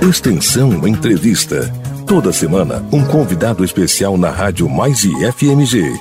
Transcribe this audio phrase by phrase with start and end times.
[0.00, 1.70] Extensão Entrevista.
[2.06, 6.00] Toda semana, um convidado especial na Rádio Mais e FMG.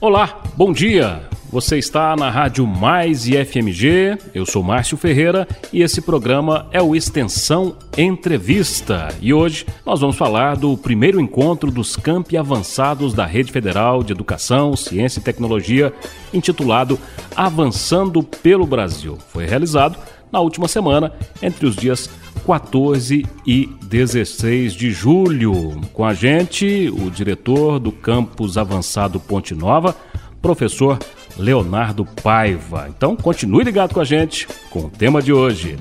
[0.00, 1.28] Olá, bom dia.
[1.50, 4.16] Você está na Rádio Mais e FMG.
[4.32, 9.08] Eu sou Márcio Ferreira e esse programa é o Extensão Entrevista.
[9.20, 14.12] E hoje nós vamos falar do primeiro encontro dos campi avançados da Rede Federal de
[14.12, 15.92] Educação, Ciência e Tecnologia,
[16.32, 16.96] intitulado
[17.34, 19.18] Avançando pelo Brasil.
[19.32, 19.98] Foi realizado
[20.32, 21.12] na última semana,
[21.42, 22.08] entre os dias
[22.46, 25.80] 14 e 16 de julho.
[25.92, 29.94] Com a gente, o diretor do Campus Avançado Ponte Nova,
[30.40, 30.98] professor
[31.36, 32.86] Leonardo Paiva.
[32.88, 35.76] Então, continue ligado com a gente com o tema de hoje.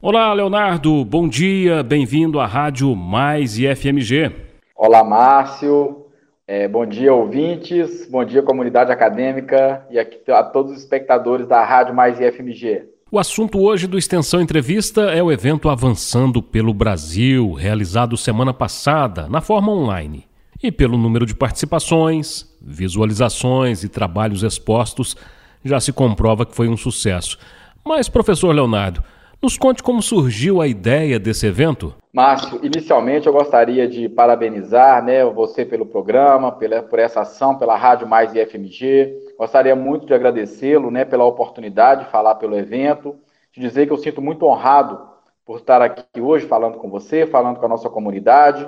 [0.00, 4.32] Olá, Leonardo, bom dia, bem-vindo à Rádio Mais e FMG.
[4.76, 6.01] Olá, Márcio,
[6.52, 8.06] é, bom dia, ouvintes.
[8.10, 12.90] Bom dia, comunidade acadêmica e a todos os espectadores da Rádio Mais IFMG.
[13.10, 19.30] O assunto hoje do Extensão Entrevista é o evento Avançando pelo Brasil, realizado semana passada,
[19.30, 20.26] na forma online.
[20.62, 25.16] E pelo número de participações, visualizações e trabalhos expostos,
[25.64, 27.38] já se comprova que foi um sucesso.
[27.82, 29.02] Mas, professor Leonardo,
[29.42, 31.92] nos conte como surgiu a ideia desse evento.
[32.12, 37.76] Márcio, inicialmente eu gostaria de parabenizar né, você pelo programa, pela, por essa ação, pela
[37.76, 39.12] Rádio Mais e FMG.
[39.36, 43.16] Gostaria muito de agradecê-lo né, pela oportunidade de falar pelo evento,
[43.52, 45.00] de dizer que eu sinto muito honrado
[45.44, 48.64] por estar aqui hoje falando com você, falando com a nossa comunidade.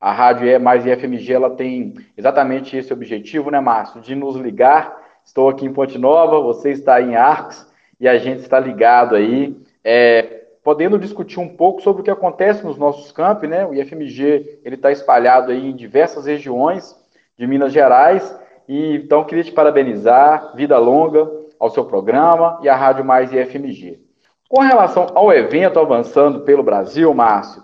[0.00, 4.00] A Rádio é Mais e FMG ela tem exatamente esse objetivo, né, Márcio?
[4.00, 4.96] De nos ligar.
[5.24, 7.66] Estou aqui em Ponte Nova, você está em Arcos
[7.98, 12.64] e a gente está ligado aí é, podendo discutir um pouco sobre o que acontece
[12.64, 13.66] nos nossos campi, né?
[13.66, 16.96] O IFMG ele está espalhado aí em diversas regiões
[17.36, 18.38] de Minas Gerais
[18.68, 24.00] e então queria te parabenizar, vida longa ao seu programa e à Rádio Mais IFMG.
[24.48, 27.62] Com relação ao evento avançando pelo Brasil, Márcio,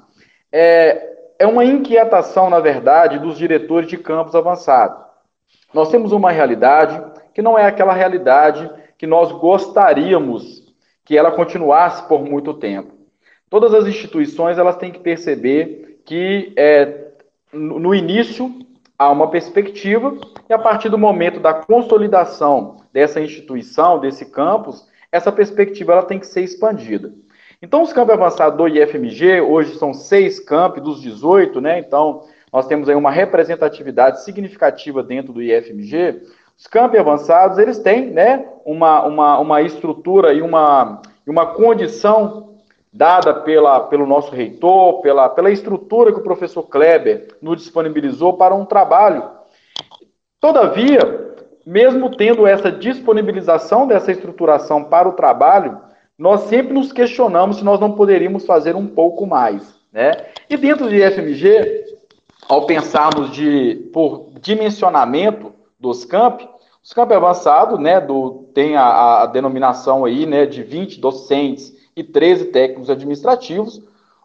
[0.50, 1.08] é,
[1.39, 5.05] é uma inquietação, na verdade, dos diretores de campos avançados.
[5.73, 7.00] Nós temos uma realidade
[7.35, 10.67] que não é aquela realidade que nós gostaríamos
[11.08, 12.92] que ela continuasse por muito tempo.
[13.48, 17.13] Todas as instituições elas têm que perceber que é,
[17.51, 18.55] no início
[18.98, 20.14] há uma perspectiva
[20.51, 26.18] e a partir do momento da consolidação dessa instituição, desse campus, essa perspectiva ela tem
[26.18, 27.11] que ser expandida.
[27.63, 31.79] Então, os campos avançados do IFMG, hoje são seis campos dos 18, né?
[31.79, 36.20] Então, nós temos aí uma representatividade significativa dentro do IFMG.
[36.58, 42.57] Os campos avançados, eles têm né, uma, uma, uma estrutura e uma, uma condição
[42.92, 48.57] dada pela, pelo nosso reitor, pela, pela estrutura que o professor Kleber nos disponibilizou para
[48.57, 49.23] um trabalho.
[50.41, 55.79] Todavia, mesmo tendo essa disponibilização dessa estruturação para o trabalho,
[56.18, 59.79] nós sempre nos questionamos se nós não poderíamos fazer um pouco mais.
[59.92, 60.11] Né?
[60.51, 61.85] E dentro de FMG,
[62.48, 66.48] ao pensarmos de, por dimensionamento, dos campi.
[66.83, 72.02] Os campi avançados, né, do, tem a, a, denominação aí, né, de 20 docentes e
[72.02, 73.83] 13 técnicos administrativos.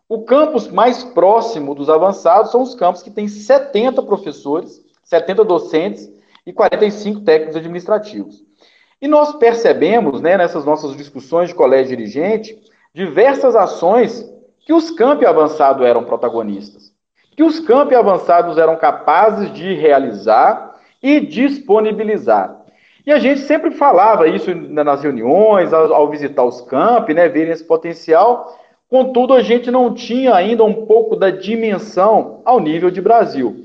[0.08, 6.10] O campus mais próximo dos avançados são os campos que têm 70 professores, 70 docentes
[6.46, 8.44] e 45 técnicos administrativos.
[9.02, 12.58] E nós percebemos, né, nessas nossas discussões de colégio dirigente,
[12.94, 14.26] diversas ações
[14.66, 16.94] que os campi avançados eram protagonistas,
[17.36, 20.73] que os campi avançados eram capazes de realizar
[21.04, 22.64] e disponibilizar.
[23.06, 27.66] E a gente sempre falava isso nas reuniões, ao, visitar os campi, né, verem esse
[27.66, 28.58] potencial.
[28.90, 33.58] Contudo, a gente não tinha ainda um pouco da dimensão ao nível de Brasil.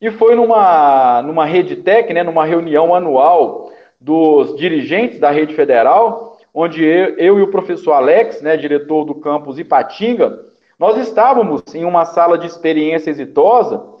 [0.00, 3.70] E foi numa, numa rede tech, né, numa reunião anual
[4.00, 9.14] dos dirigentes da rede federal, onde eu, eu e o professor Alex, né, diretor do
[9.16, 10.40] campus Ipatinga,
[10.78, 13.95] nós estávamos em uma sala de experiência exitosa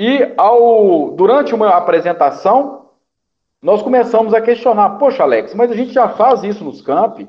[0.00, 2.86] e ao, durante uma apresentação,
[3.62, 7.28] nós começamos a questionar: poxa, Alex, mas a gente já faz isso nos campi.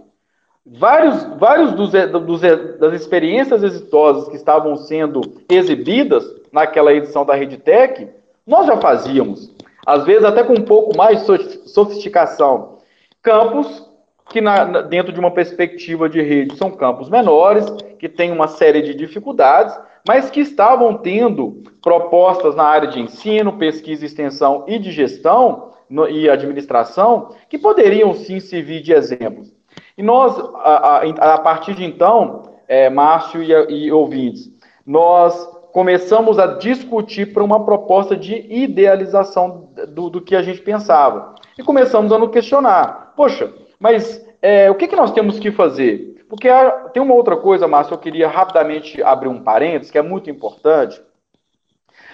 [0.65, 2.41] Vários, vários dos, dos,
[2.79, 8.07] das experiências exitosas que estavam sendo exibidas naquela edição da RedTech,
[8.45, 9.51] nós já fazíamos.
[9.85, 12.77] Às vezes até com um pouco mais de sofisticação.
[13.23, 13.89] Campos
[14.31, 17.65] que na, dentro de uma perspectiva de rede são campos menores,
[17.99, 19.77] que têm uma série de dificuldades,
[20.07, 26.09] mas que estavam tendo propostas na área de ensino, pesquisa, extensão e de gestão no,
[26.09, 29.53] e administração que poderiam sim servir de exemplos.
[29.97, 33.51] E nós, a, a, a partir de então, é, Márcio e,
[33.85, 34.49] e ouvintes,
[34.85, 41.35] nós começamos a discutir para uma proposta de idealização do, do que a gente pensava.
[41.57, 46.10] E começamos a nos questionar: poxa, mas é, o que, que nós temos que fazer?
[46.31, 46.47] Porque
[46.93, 51.01] tem uma outra coisa, Márcio, eu queria rapidamente abrir um parênteses, que é muito importante.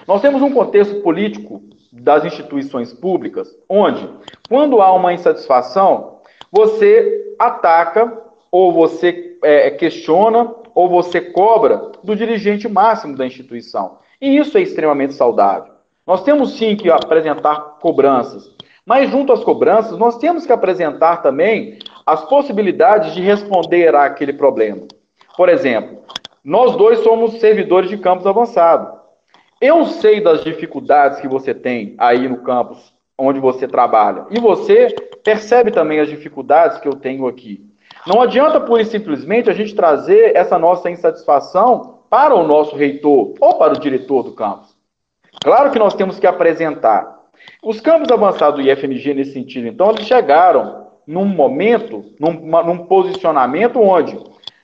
[0.07, 1.61] Nós temos um contexto político
[1.93, 4.09] das instituições públicas, onde,
[4.49, 6.17] quando há uma insatisfação,
[6.51, 13.99] você ataca, ou você é, questiona, ou você cobra do dirigente máximo da instituição.
[14.19, 15.73] E isso é extremamente saudável.
[16.07, 18.49] Nós temos sim que apresentar cobranças,
[18.83, 24.87] mas junto às cobranças, nós temos que apresentar também as possibilidades de responder àquele problema.
[25.35, 26.03] Por exemplo,
[26.41, 28.97] nós dois somos servidores de campus avançado.
[29.59, 34.25] Eu sei das dificuldades que você tem aí no campus onde você trabalha.
[34.31, 37.61] E você percebe também as dificuldades que eu tenho aqui.
[38.05, 43.33] Não adianta pura e simplesmente a gente trazer essa nossa insatisfação para o nosso reitor
[43.41, 44.77] ou para o diretor do campus.
[45.43, 47.17] Claro que nós temos que apresentar.
[47.61, 53.79] Os campos avançados do IFMG nesse sentido, então, eles chegaram num momento, num, num posicionamento
[53.79, 54.19] onde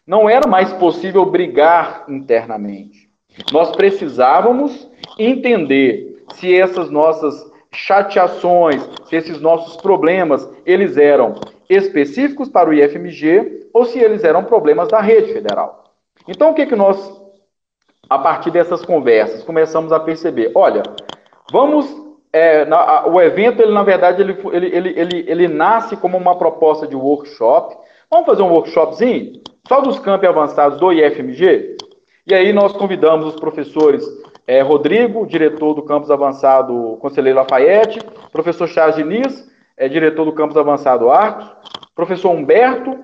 [0.06, 3.10] não era mais possível brigar internamente.
[3.52, 4.88] Nós precisávamos
[5.18, 11.36] entender se essas nossas chateações, se esses nossos problemas, eles eram
[11.70, 15.86] específicos para o IFMG ou se eles eram problemas da rede federal.
[16.28, 17.22] Então, o que, que nós,
[18.10, 20.52] a partir dessas conversas, começamos a perceber?
[20.54, 20.84] Olha,
[21.52, 22.03] vamos.
[22.34, 26.36] É, na, o evento, ele, na verdade, ele, ele, ele, ele, ele nasce como uma
[26.36, 27.78] proposta de workshop.
[28.10, 29.34] Vamos fazer um workshopzinho?
[29.68, 31.78] Só dos campos avançados do IFMG?
[32.26, 34.04] E aí nós convidamos os professores
[34.48, 38.00] é, Rodrigo, diretor do campus avançado Conselheiro Lafayette,
[38.32, 41.50] professor Charles Diniz, é, diretor do campus avançado Arcos,
[41.96, 42.98] professor Humberto,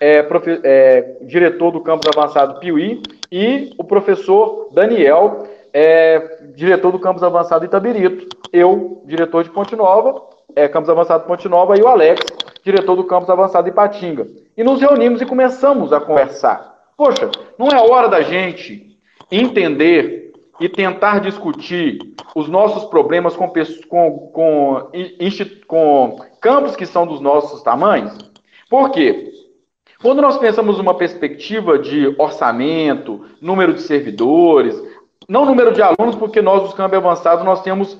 [0.00, 7.00] é, profe, é, diretor do campus avançado Piuí, e o professor Daniel, é, diretor do
[7.00, 10.22] campus avançado Itabirito, eu, diretor de Ponte Nova,
[10.54, 12.24] é, campus avançado Ponte Nova, e o Alex,
[12.62, 14.24] diretor do campus avançado Ipatinga.
[14.56, 16.72] E nos reunimos e começamos a conversar.
[16.96, 17.28] Poxa,
[17.58, 18.96] não é hora da gente
[19.32, 21.98] entender e tentar discutir
[22.36, 23.48] os nossos problemas com,
[23.88, 24.90] com, com,
[25.66, 28.16] com campos que são dos nossos tamanhos?
[28.70, 29.32] Por quê?
[30.00, 34.80] Quando nós pensamos numa perspectiva de orçamento, número de servidores,
[35.28, 37.98] não número de alunos, porque nós, os campos avançados, nós temos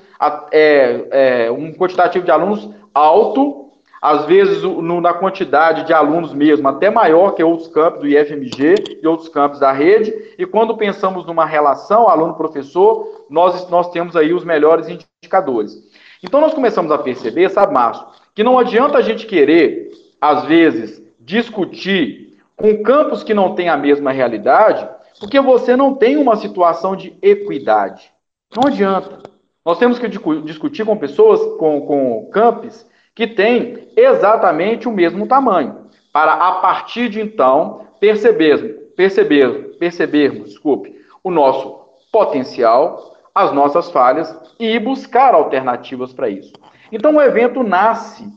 [0.51, 3.65] é, é, um quantitativo de alunos alto
[4.05, 8.99] às vezes no, na quantidade de alunos mesmo, até maior que outros campos do IFMG
[9.01, 10.13] e outros campos da rede.
[10.37, 15.75] E quando pensamos numa relação aluno-professor, nós, nós temos aí os melhores indicadores.
[16.21, 18.05] Então nós começamos a perceber, sabe, Márcio,
[18.35, 19.89] que não adianta a gente querer,
[20.21, 24.87] às vezes, discutir com campos que não têm a mesma realidade,
[25.19, 28.11] porque você não tem uma situação de equidade.
[28.55, 29.23] Não adianta.
[29.65, 32.85] Nós temos que discutir com pessoas, com, com campos
[33.15, 40.95] que tem exatamente o mesmo tamanho, para a partir de então perceber, perceber, percebermos, desculpe,
[41.23, 41.79] o nosso
[42.11, 46.53] potencial, as nossas falhas e buscar alternativas para isso.
[46.91, 48.27] Então o evento nasce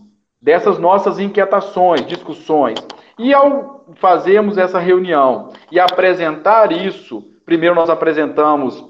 [0.41, 2.79] dessas nossas inquietações, discussões.
[3.19, 8.85] E ao fazermos essa reunião e apresentar isso, primeiro nós apresentamos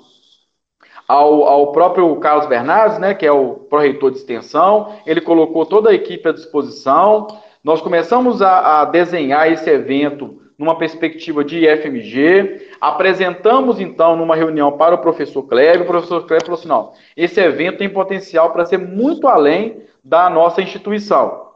[1.07, 5.89] ao, ao próprio Carlos Bernardes, né, que é o pró-reitor de extensão, ele colocou toda
[5.89, 7.27] a equipe à disposição.
[7.65, 14.73] Nós começamos a, a desenhar esse evento numa perspectiva de IFMG, apresentamos então numa reunião
[14.73, 18.67] para o professor Kleber, o professor Kleber falou assim, não, esse evento tem potencial para
[18.67, 21.48] ser muito além da nossa instituição.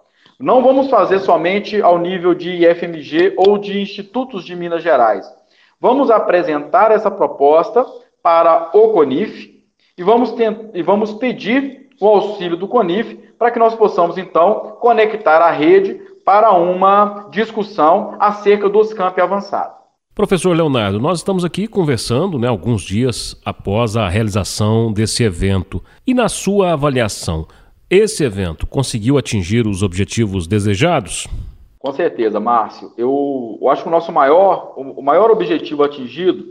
[0.42, 5.24] Não vamos fazer somente ao nível de IFMG ou de institutos de Minas Gerais.
[5.80, 7.86] Vamos apresentar essa proposta
[8.20, 9.62] para o CONIF
[9.96, 10.34] e vamos,
[10.74, 16.02] e vamos pedir o auxílio do CONIF para que nós possamos, então, conectar a rede
[16.24, 19.76] para uma discussão acerca dos campi avançados.
[20.12, 25.82] Professor Leonardo, nós estamos aqui conversando né, alguns dias após a realização desse evento.
[26.04, 27.46] E na sua avaliação,
[27.94, 31.28] esse evento conseguiu atingir os objetivos desejados?
[31.78, 32.90] Com certeza, Márcio.
[32.96, 36.42] Eu, eu acho que o nosso maior, o maior objetivo atingido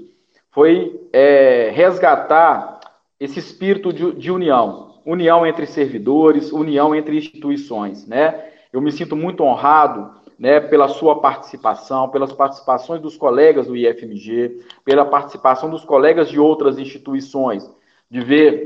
[0.52, 2.80] foi é, resgatar
[3.20, 8.46] esse espírito de, de, união, união entre servidores, união entre instituições, né?
[8.72, 14.60] Eu me sinto muito honrado, né, pela sua participação, pelas participações dos colegas do IFMG,
[14.86, 17.68] pela participação dos colegas de outras instituições,
[18.10, 18.64] de ver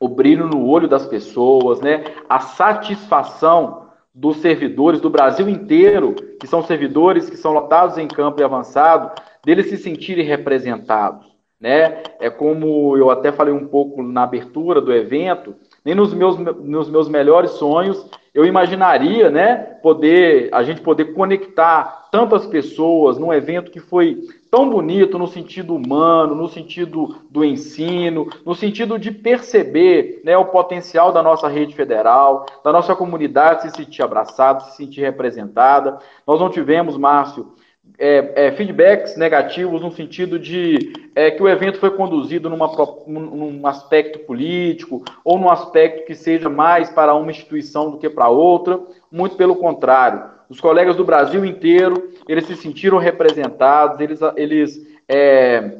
[0.00, 6.46] o brilho no olho das pessoas, né, a satisfação dos servidores do Brasil inteiro, que
[6.46, 9.12] são servidores que são lotados em campo e avançado,
[9.44, 11.30] deles se sentirem representados.
[11.60, 12.02] Né?
[12.18, 15.54] É como eu até falei um pouco na abertura do evento,
[15.84, 22.08] nem nos meus, nos meus melhores sonhos eu imaginaria, né, poder a gente poder conectar
[22.12, 28.28] tantas pessoas num evento que foi tão bonito no sentido humano, no sentido do ensino,
[28.44, 33.70] no sentido de perceber né, o potencial da nossa rede federal, da nossa comunidade se
[33.70, 35.98] sentir abraçada, se sentir representada.
[36.26, 37.54] Nós não tivemos, Márcio,
[37.98, 42.70] é, é, feedbacks negativos no sentido de é, que o evento foi conduzido numa,
[43.06, 48.28] num aspecto político ou num aspecto que seja mais para uma instituição do que para
[48.28, 48.80] outra.
[49.10, 50.22] Muito pelo contrário.
[50.48, 55.78] Os colegas do Brasil inteiro, eles se sentiram representados, eles, eles é,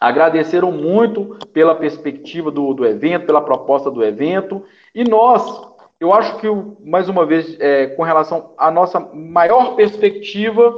[0.00, 4.62] agradeceram muito pela perspectiva do, do evento, pela proposta do evento.
[4.94, 5.42] E nós,
[5.98, 6.46] eu acho que,
[6.84, 10.74] mais uma vez, é, com relação à nossa maior perspectiva,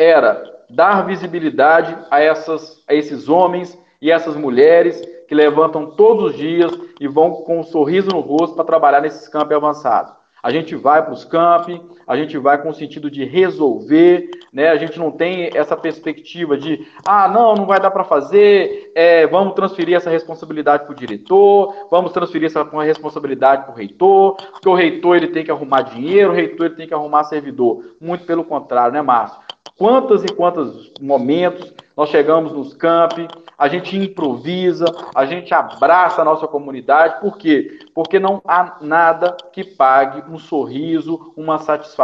[0.00, 6.36] era dar visibilidade a, essas, a esses homens e essas mulheres que levantam todos os
[6.36, 10.12] dias e vão com um sorriso no rosto para trabalhar nesses campos avançados.
[10.42, 14.68] A gente vai para os campi, a gente vai com o sentido de resolver, né?
[14.70, 19.28] A gente não tem essa perspectiva de, ah, não, não vai dar para fazer, é,
[19.28, 24.68] vamos transferir essa responsabilidade para o diretor, vamos transferir essa responsabilidade para o reitor, porque
[24.68, 27.94] o reitor ele tem que arrumar dinheiro, o reitor ele tem que arrumar servidor.
[28.00, 29.38] Muito pelo contrário, né, Márcio?
[29.78, 33.28] Quantos e quantos momentos nós chegamos nos campi,
[33.60, 37.78] a gente improvisa, a gente abraça a nossa comunidade, por quê?
[37.94, 41.99] Porque não há nada que pague um sorriso, uma satisfação.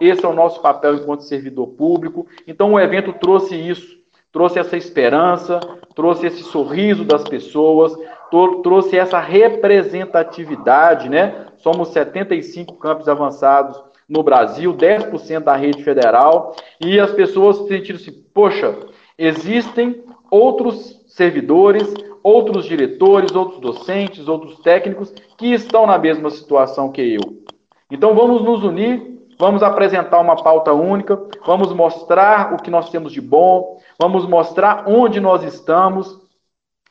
[0.00, 2.26] Esse é o nosso papel enquanto servidor público.
[2.46, 3.98] Então o evento trouxe isso,
[4.30, 5.58] trouxe essa esperança,
[5.94, 7.92] trouxe esse sorriso das pessoas,
[8.62, 11.46] trouxe essa representatividade, né?
[11.56, 18.12] Somos 75 campos avançados no Brasil, 10% da rede federal, e as pessoas sentiram assim,
[18.34, 18.76] poxa,
[19.16, 27.14] existem outros servidores, outros diretores, outros docentes, outros técnicos que estão na mesma situação que
[27.14, 27.20] eu.
[27.90, 33.12] Então vamos nos unir, vamos apresentar uma pauta única, vamos mostrar o que nós temos
[33.12, 36.20] de bom, vamos mostrar onde nós estamos.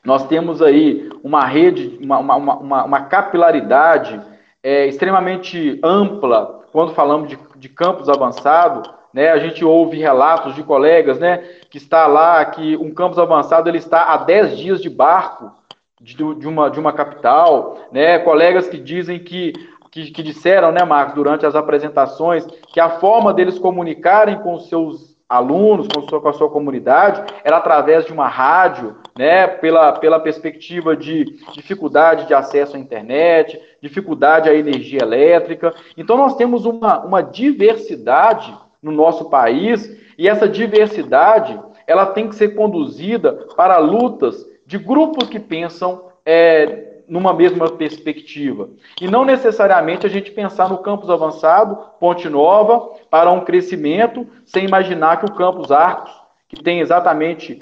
[0.03, 4.19] Nós temos aí uma rede, uma, uma, uma, uma capilaridade
[4.63, 10.63] é, extremamente ampla quando falamos de, de campus avançado, né, a gente ouve relatos de
[10.63, 11.37] colegas, né,
[11.69, 15.51] que está lá, que um campus avançado ele está a 10 dias de barco
[15.99, 19.53] de, de, uma, de uma capital, né, colegas que dizem que,
[19.91, 24.67] que, que disseram, né, Marcos, durante as apresentações, que a forma deles comunicarem com os
[24.69, 29.93] seus alunos, com, sua, com a sua comunidade, era através de uma rádio, né, pela,
[29.93, 35.73] pela perspectiva de dificuldade de acesso à internet, dificuldade à energia elétrica.
[35.95, 42.35] Então, nós temos uma, uma diversidade no nosso país e essa diversidade ela tem que
[42.35, 48.69] ser conduzida para lutas de grupos que pensam é, numa mesma perspectiva.
[49.01, 54.65] E não necessariamente a gente pensar no campus avançado, Ponte Nova, para um crescimento, sem
[54.65, 56.18] imaginar que o campus Arcos,
[56.49, 57.59] que tem exatamente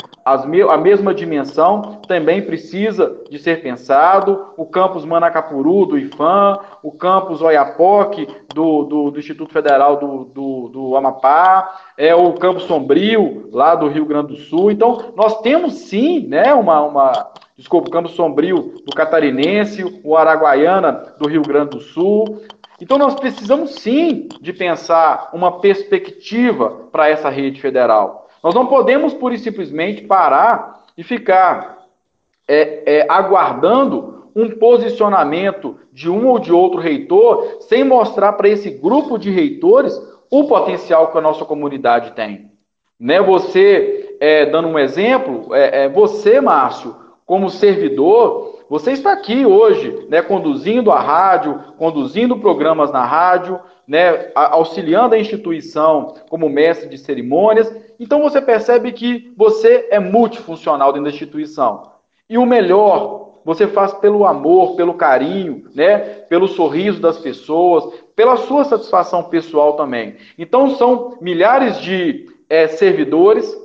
[0.47, 4.53] me a mesma dimensão, também precisa de ser pensado.
[4.55, 8.25] O campus Manacapuru, do IFAM, o campus Oiapoque,
[8.55, 13.89] do, do, do Instituto Federal do, do, do, Amapá, é o campus Sombrio, lá do
[13.89, 14.71] Rio Grande do Sul.
[14.71, 21.13] Então, nós temos sim né, uma, uma, desculpa, o Campo Sombrio do Catarinense, o Araguaiana
[21.19, 22.41] do Rio Grande do Sul.
[22.79, 28.26] Então nós precisamos sim de pensar uma perspectiva para essa rede federal.
[28.43, 31.85] Nós não podemos pura e simplesmente parar e ficar
[32.47, 38.69] é, é, aguardando um posicionamento de um ou de outro reitor sem mostrar para esse
[38.69, 42.51] grupo de reitores o potencial que a nossa comunidade tem.
[42.99, 43.21] Né?
[43.21, 50.05] Você, é, dando um exemplo, é, é, você, Márcio, como servidor, você está aqui hoje,
[50.09, 56.97] né, conduzindo a rádio, conduzindo programas na rádio, né, auxiliando a instituição como mestre de
[56.97, 57.73] cerimônias.
[57.99, 61.91] Então você percebe que você é multifuncional dentro da instituição.
[62.29, 67.85] E o melhor, você faz pelo amor, pelo carinho, né, pelo sorriso das pessoas,
[68.15, 70.17] pela sua satisfação pessoal também.
[70.37, 73.55] Então são milhares de é, servidores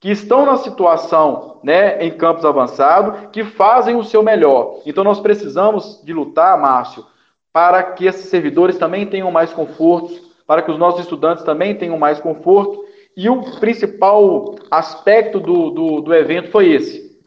[0.00, 4.80] que estão na situação, né, em campos avançados, que fazem o seu melhor.
[4.86, 7.04] Então nós precisamos de lutar, Márcio,
[7.52, 11.98] para que esses servidores também tenham mais conforto, para que os nossos estudantes também tenham
[11.98, 12.87] mais conforto.
[13.18, 17.18] E o principal aspecto do, do, do evento foi esse: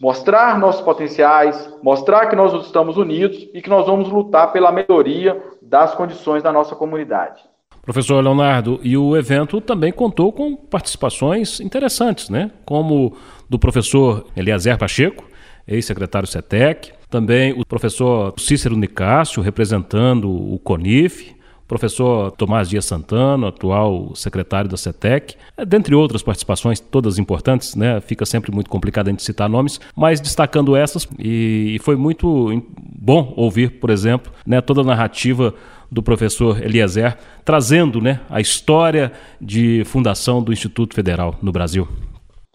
[0.00, 5.38] mostrar nossos potenciais, mostrar que nós estamos unidos e que nós vamos lutar pela melhoria
[5.60, 7.42] das condições da nossa comunidade.
[7.82, 12.50] Professor Leonardo, e o evento também contou com participações interessantes, né?
[12.64, 13.14] Como
[13.46, 15.26] do professor Eliezer Pacheco,
[15.68, 21.38] ex-secretário SETEC, também o professor Cícero Nicásio, representando o CONIF,
[21.70, 28.00] professor Tomás Dias Santana, atual secretário da CETEC, é, dentre outras participações, todas importantes, né?
[28.00, 33.32] Fica sempre muito complicado a gente citar nomes, mas destacando essas, e foi muito bom
[33.36, 35.54] ouvir, por exemplo, né, toda a narrativa
[35.88, 41.86] do professor Eliezer, trazendo né, a história de fundação do Instituto Federal no Brasil.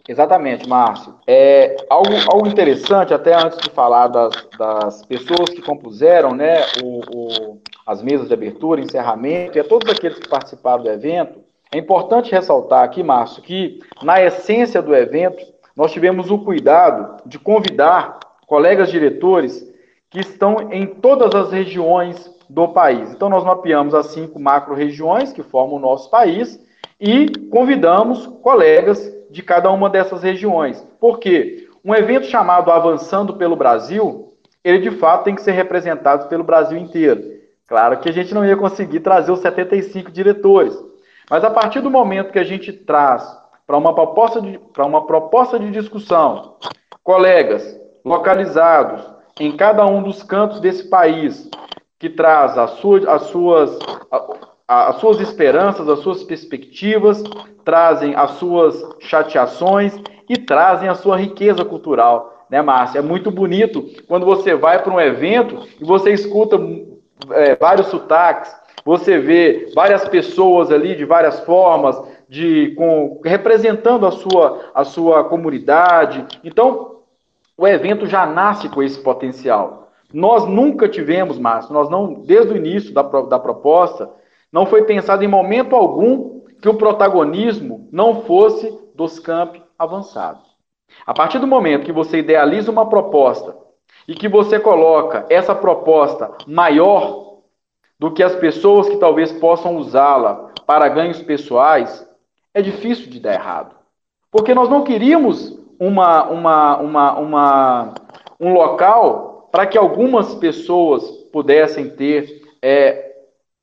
[0.07, 1.15] Exatamente, Márcio.
[1.25, 7.00] É, algo, algo interessante, até antes de falar das, das pessoas que compuseram né, o,
[7.15, 11.39] o, as mesas de abertura, encerramento, e a todos aqueles que participaram do evento,
[11.72, 15.44] é importante ressaltar aqui, Márcio, que na essência do evento,
[15.75, 19.63] nós tivemos o cuidado de convidar colegas diretores
[20.10, 23.12] que estão em todas as regiões do país.
[23.12, 26.60] Então, nós mapeamos as cinco macro-regiões que formam o nosso país
[27.00, 30.86] e convidamos colegas de cada uma dessas regiões.
[31.00, 31.68] Por quê?
[31.84, 36.77] Um evento chamado Avançando pelo Brasil, ele de fato tem que ser representado pelo Brasil
[36.77, 37.35] inteiro.
[37.67, 40.77] Claro que a gente não ia conseguir trazer os 75 diretores,
[41.29, 43.25] mas a partir do momento que a gente traz
[43.65, 46.57] para uma proposta de, para uma proposta de discussão,
[47.03, 49.01] colegas localizados
[49.39, 51.50] em cada um dos cantos desse país,
[51.98, 53.79] que traz as suas, as suas,
[54.67, 57.24] as suas esperanças, as suas perspectivas,
[57.63, 63.00] trazem as suas chateações e trazem a sua riqueza cultural, né, Márcia?
[63.00, 66.57] É muito bonito quando você vai para um evento e você escuta
[67.31, 74.12] é, vários sotaques, você vê várias pessoas ali de várias formas, de com, representando a
[74.12, 76.25] sua, a sua comunidade.
[76.43, 77.00] Então,
[77.57, 79.89] o evento já nasce com esse potencial.
[80.13, 84.10] Nós nunca tivemos, Márcio, nós não, desde o início da, da proposta,
[84.51, 90.43] não foi pensado em momento algum que o protagonismo não fosse dos campi avançados.
[91.05, 93.64] A partir do momento que você idealiza uma proposta
[94.07, 97.38] e que você coloca essa proposta maior
[98.00, 102.07] do que as pessoas que talvez possam usá-la para ganhos pessoais,
[102.53, 103.75] é difícil de dar errado.
[104.31, 107.94] Porque nós não queríamos uma, uma, uma, uma
[108.39, 113.13] um local para que algumas pessoas pudessem ter é,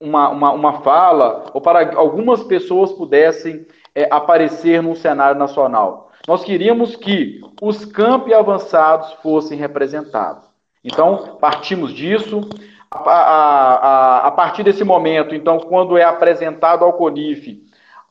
[0.01, 6.11] uma, uma, uma fala ou para algumas pessoas pudessem é, aparecer no cenário nacional.
[6.27, 10.45] Nós queríamos que os campi avançados fossem representados.
[10.85, 12.41] Então, partimos disso.
[12.91, 17.63] A, a, a, a partir desse momento, então, quando é apresentado ao CONIF,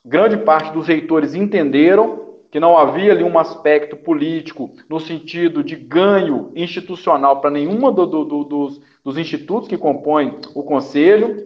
[0.04, 2.21] grande parte dos reitores entenderam
[2.52, 8.06] que não havia ali um aspecto político no sentido de ganho institucional para nenhuma do,
[8.06, 11.45] do, do, dos, dos institutos que compõem o conselho.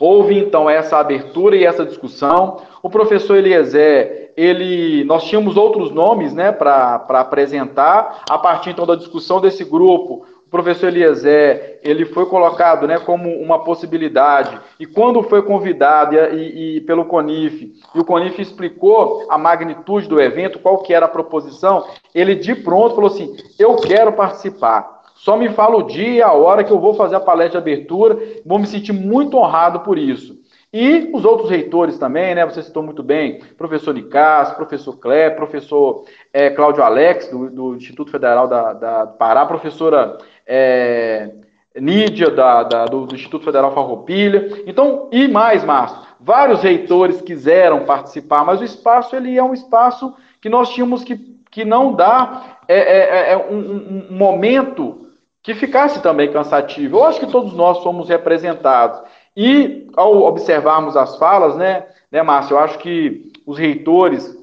[0.00, 2.58] Houve então essa abertura e essa discussão.
[2.82, 8.24] O professor Eliezer, ele, nós tínhamos outros nomes né, para apresentar.
[8.28, 13.30] A partir então da discussão desse grupo, o professor Eliezer ele foi colocado né, como
[13.30, 14.58] uma possibilidade.
[14.80, 20.20] E quando foi convidado e, e, pelo CONIF, e o CONIF explicou a magnitude do
[20.20, 25.03] evento, qual que era a proposição, ele de pronto falou assim: eu quero participar.
[25.24, 27.70] Só me fala o dia e a hora que eu vou fazer a palestra de
[27.70, 30.38] abertura, vou me sentir muito honrado por isso.
[30.70, 32.44] E os outros reitores também, né?
[32.44, 38.10] Você citou muito bem, professor Nicás, professor Clé, professor é, Cláudio Alex, do, do, Instituto
[38.10, 41.30] Federal da, da Pará, professora é,
[41.74, 44.62] Nídia, da, da do, do, Instituto Federal Farroupilha.
[44.66, 50.14] Então, e mais, Márcio, vários reitores quiseram participar, mas o espaço ele é um espaço
[50.38, 51.16] que nós tínhamos que,
[51.50, 55.03] que não dar é, é, é um, um momento
[55.44, 56.96] que ficasse também cansativo.
[56.96, 59.02] Eu acho que todos nós somos representados.
[59.36, 64.36] E ao observarmos as falas, né, né, Márcio, eu acho que os reitores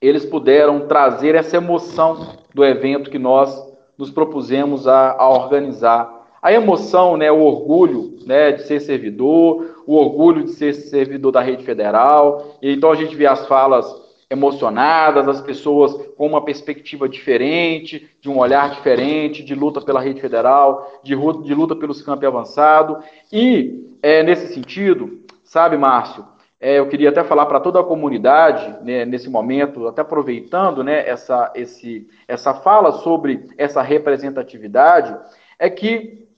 [0.00, 3.50] eles puderam trazer essa emoção do evento que nós
[3.96, 6.20] nos propusemos a, a organizar.
[6.42, 11.40] A emoção, né, o orgulho né, de ser servidor, o orgulho de ser servidor da
[11.40, 12.56] rede federal.
[12.60, 13.86] E então a gente vê as falas
[14.30, 20.20] emocionadas, as pessoas com uma perspectiva diferente, de um olhar diferente, de luta pela rede
[20.20, 23.04] federal, de, de luta pelos campos avançados.
[23.32, 26.24] E, é, nesse sentido, sabe, Márcio,
[26.60, 31.08] é, eu queria até falar para toda a comunidade, né, nesse momento, até aproveitando né,
[31.08, 35.16] essa, esse, essa fala sobre essa representatividade,
[35.58, 36.28] é que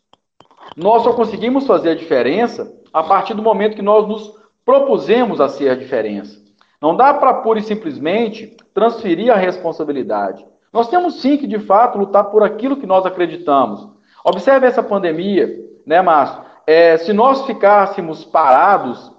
[0.77, 4.33] nós só conseguimos fazer a diferença a partir do momento que nós nos
[4.65, 6.42] propusemos a ser a diferença.
[6.83, 10.45] Não dá para pura e simplesmente transferir a responsabilidade.
[10.73, 13.89] Nós temos sim que, de fato, lutar por aquilo que nós acreditamos.
[14.25, 15.49] Observe essa pandemia,
[15.87, 16.43] né, Márcio?
[16.67, 19.13] É, se nós ficássemos parados,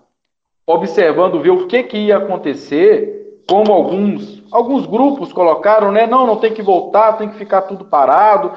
[0.68, 6.06] observando, ver o que, que ia acontecer, como alguns, alguns grupos colocaram, né?
[6.06, 8.52] Não, não tem que voltar, tem que ficar tudo parado.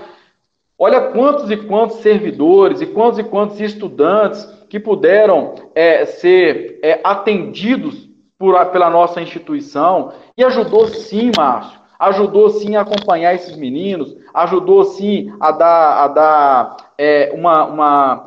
[0.76, 7.00] Olha quantos e quantos servidores e quantos e quantos estudantes que puderam é, ser é,
[7.04, 8.05] atendidos
[8.38, 14.84] por, pela nossa instituição e ajudou sim, Márcio, ajudou sim a acompanhar esses meninos, ajudou
[14.84, 18.26] sim a dar, a dar é, uma, uma,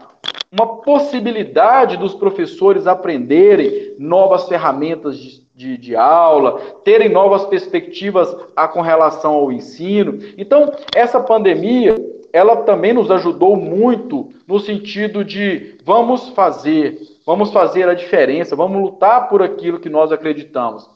[0.51, 8.67] uma possibilidade dos professores aprenderem novas ferramentas de, de, de, aula, terem novas perspectivas a,
[8.67, 10.17] com relação ao ensino.
[10.37, 11.95] Então, essa pandemia,
[12.31, 16.97] ela também nos ajudou muito no sentido de vamos fazer,
[17.29, 20.89] vamos fazer a diferença, vamos lutar por aquilo que nós acreditamos.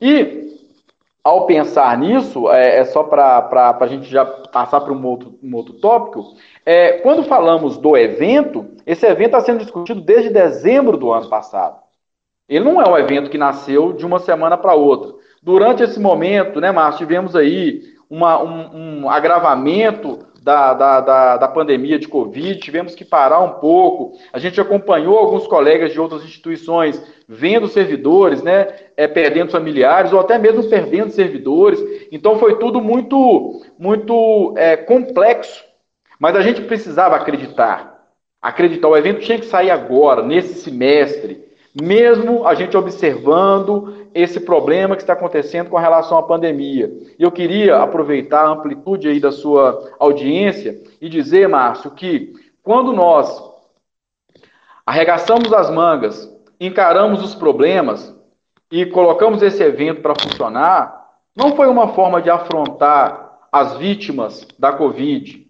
[0.00, 0.58] E
[1.22, 5.54] ao pensar nisso, é, é só para a gente já passar para um outro, um
[5.54, 6.34] outro tópico,
[6.66, 11.80] é, quando falamos do evento, esse evento está sendo discutido desde dezembro do ano passado.
[12.48, 15.14] Ele não é um evento que nasceu de uma semana para outra.
[15.40, 21.48] Durante esse momento, né, Márcio, tivemos aí uma, um, um agravamento da, da, da, da,
[21.48, 24.18] pandemia de Covid, tivemos que parar um pouco.
[24.32, 30.20] A gente acompanhou alguns colegas de outras instituições vendo servidores, né, é, perdendo familiares ou
[30.20, 31.80] até mesmo perdendo servidores.
[32.12, 35.64] Então foi tudo muito, muito é, complexo.
[36.18, 38.06] Mas a gente precisava acreditar.
[38.40, 38.88] Acreditar.
[38.88, 41.47] O evento tinha que sair agora, nesse semestre
[41.80, 46.90] mesmo a gente observando esse problema que está acontecendo com relação à pandemia.
[47.18, 52.92] E eu queria aproveitar a amplitude aí da sua audiência e dizer, Márcio, que quando
[52.92, 53.42] nós
[54.84, 56.28] arregaçamos as mangas,
[56.60, 58.14] encaramos os problemas
[58.72, 64.72] e colocamos esse evento para funcionar, não foi uma forma de afrontar as vítimas da
[64.72, 65.46] Covid,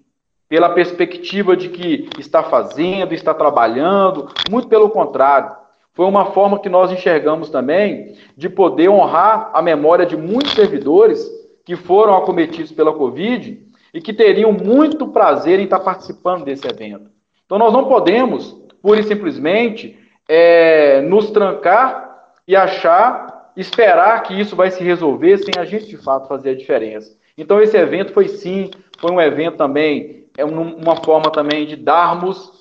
[0.48, 5.57] pela perspectiva de que está fazendo, está trabalhando, muito pelo contrário
[5.98, 11.28] foi uma forma que nós enxergamos também de poder honrar a memória de muitos servidores
[11.64, 17.10] que foram acometidos pela Covid e que teriam muito prazer em estar participando desse evento.
[17.44, 24.54] Então, nós não podemos, pura e simplesmente, é, nos trancar e achar, esperar que isso
[24.54, 27.12] vai se resolver sem a gente, de fato, fazer a diferença.
[27.36, 32.57] Então, esse evento foi sim, foi um evento também, é uma forma também de darmos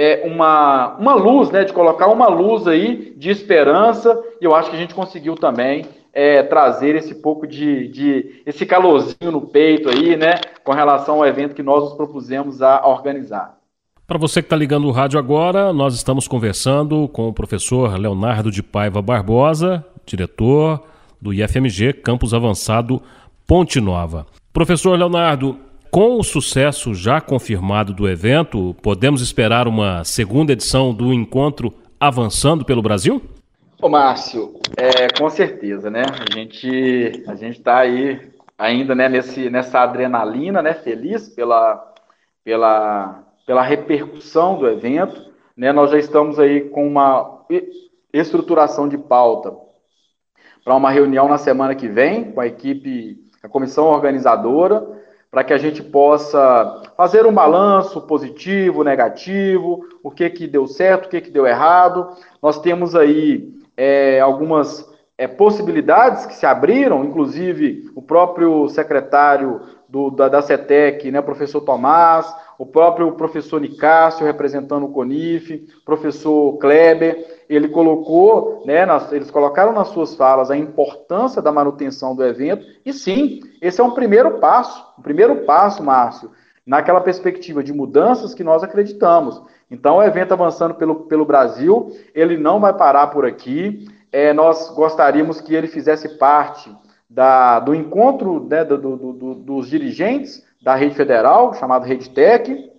[0.00, 4.70] é, uma, uma luz, né, de colocar uma luz aí de esperança, e eu acho
[4.70, 9.88] que a gente conseguiu também é, trazer esse pouco de, de, esse calorzinho no peito
[9.88, 13.58] aí, né, com relação ao evento que nós nos propusemos a organizar.
[14.06, 18.52] Para você que está ligando o rádio agora, nós estamos conversando com o professor Leonardo
[18.52, 20.80] de Paiva Barbosa, diretor
[21.20, 23.02] do IFMG Campus Avançado
[23.48, 24.26] Ponte Nova.
[24.52, 25.58] Professor Leonardo,
[25.90, 32.64] com o sucesso já confirmado do evento, podemos esperar uma segunda edição do encontro avançando
[32.64, 33.22] pelo Brasil?
[33.80, 36.02] Ô, Márcio, é, com certeza, né?
[36.02, 38.20] A gente a gente está aí
[38.58, 40.74] ainda né, nesse, nessa adrenalina, né?
[40.74, 41.94] Feliz pela,
[42.44, 45.32] pela, pela repercussão do evento.
[45.56, 45.72] Né?
[45.72, 47.44] Nós já estamos aí com uma
[48.12, 49.54] estruturação de pauta
[50.64, 54.97] para uma reunião na semana que vem com a equipe, a comissão organizadora
[55.30, 61.06] para que a gente possa fazer um balanço positivo, negativo, o que que deu certo,
[61.06, 62.08] o que que deu errado.
[62.42, 64.88] Nós temos aí é, algumas
[65.18, 71.62] é, possibilidades que se abriram, inclusive o próprio secretário do, da, da CETEC, né, professor
[71.62, 79.30] Tomás, o próprio professor Nicásio, representando o CONIF, professor Kleber, ele colocou, né, nas, eles
[79.30, 83.92] colocaram nas suas falas a importância da manutenção do evento, e sim, esse é um
[83.92, 86.30] primeiro passo, um primeiro passo, Márcio,
[86.66, 89.40] naquela perspectiva de mudanças que nós acreditamos.
[89.70, 94.70] Então, o evento avançando pelo, pelo Brasil, ele não vai parar por aqui, é, nós
[94.70, 96.74] gostaríamos que ele fizesse parte
[97.08, 102.70] da, do encontro né, do, do, do, dos dirigentes da rede federal, chamado Rede Tech.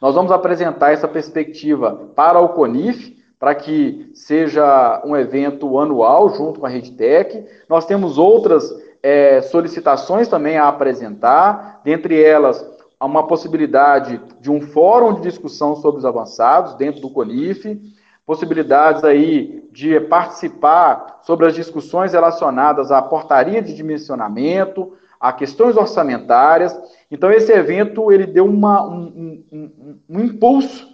[0.00, 6.60] Nós vamos apresentar essa perspectiva para o CONIF, para que seja um evento anual junto
[6.60, 7.46] com a Rede Tech.
[7.68, 8.70] Nós temos outras
[9.02, 15.98] é, solicitações também a apresentar, dentre elas uma possibilidade de um fórum de discussão sobre
[15.98, 17.80] os avançados dentro do CONIF,
[18.26, 26.78] possibilidades aí de participar sobre as discussões relacionadas à portaria de dimensionamento, a questões orçamentárias.
[27.10, 30.88] Então, esse evento ele deu uma, um, um, um impulso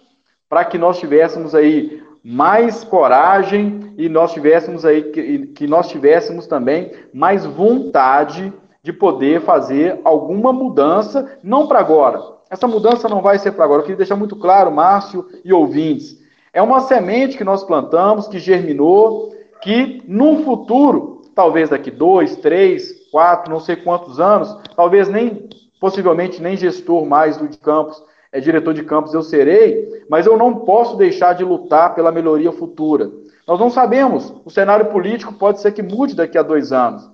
[0.48, 6.46] para que nós tivéssemos aí mais coragem e nós tivéssemos aí que, que nós tivéssemos
[6.46, 12.20] também mais vontade de poder fazer alguma mudança, não para agora.
[12.50, 13.80] Essa mudança não vai ser para agora.
[13.80, 16.19] Eu queria deixar muito claro, Márcio e ouvintes.
[16.52, 19.32] É uma semente que nós plantamos, que germinou,
[19.62, 25.48] que no futuro, talvez daqui dois, três, quatro, não sei quantos anos, talvez nem,
[25.80, 30.54] possivelmente nem gestor mais do campus, é diretor de campus eu serei, mas eu não
[30.60, 33.10] posso deixar de lutar pela melhoria futura.
[33.46, 37.10] Nós não sabemos, o cenário político pode ser que mude daqui a dois anos.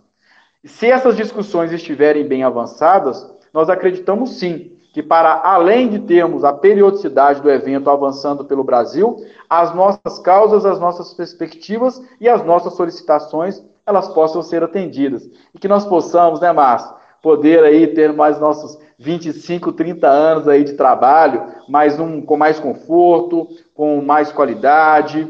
[0.65, 6.55] Se essas discussões estiverem bem avançadas, nós acreditamos sim que, para além de termos a
[6.55, 9.15] periodicidade do evento avançando pelo Brasil,
[9.47, 15.29] as nossas causas, as nossas perspectivas e as nossas solicitações elas possam ser atendidas.
[15.55, 20.65] E que nós possamos, né, Márcio, poder aí ter mais nossos 25, 30 anos aí
[20.65, 25.29] de trabalho, mais um, com mais conforto, com mais qualidade,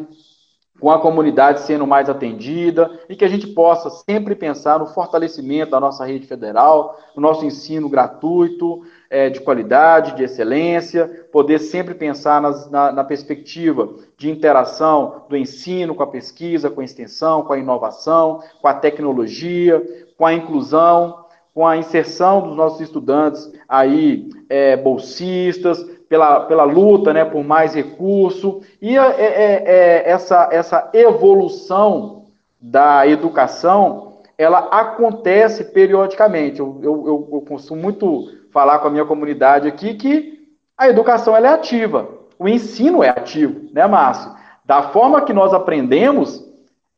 [0.81, 5.71] com a comunidade sendo mais atendida e que a gente possa sempre pensar no fortalecimento
[5.71, 11.95] da nossa rede federal, no nosso ensino gratuito, é, de qualidade, de excelência, poder sempre
[11.95, 17.43] pensar nas, na, na perspectiva de interação do ensino com a pesquisa, com a extensão,
[17.43, 19.83] com a inovação, com a tecnologia,
[20.17, 27.13] com a inclusão, com a inserção dos nossos estudantes aí, é, bolsistas, pela, pela luta
[27.13, 32.27] né, por mais recurso, e é, é, é, essa, essa evolução
[32.61, 34.06] da educação,
[34.39, 36.61] ela acontece periodicamente.
[36.61, 40.37] Eu, eu, eu costumo muito falar com a minha comunidade aqui que
[40.77, 44.31] a educação é ativa, o ensino é ativo, né, Márcio?
[44.65, 46.45] Da forma que nós aprendemos,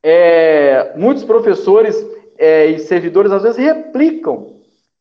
[0.02, 1.96] é, muitos professores
[2.36, 4.54] é, e servidores às vezes replicam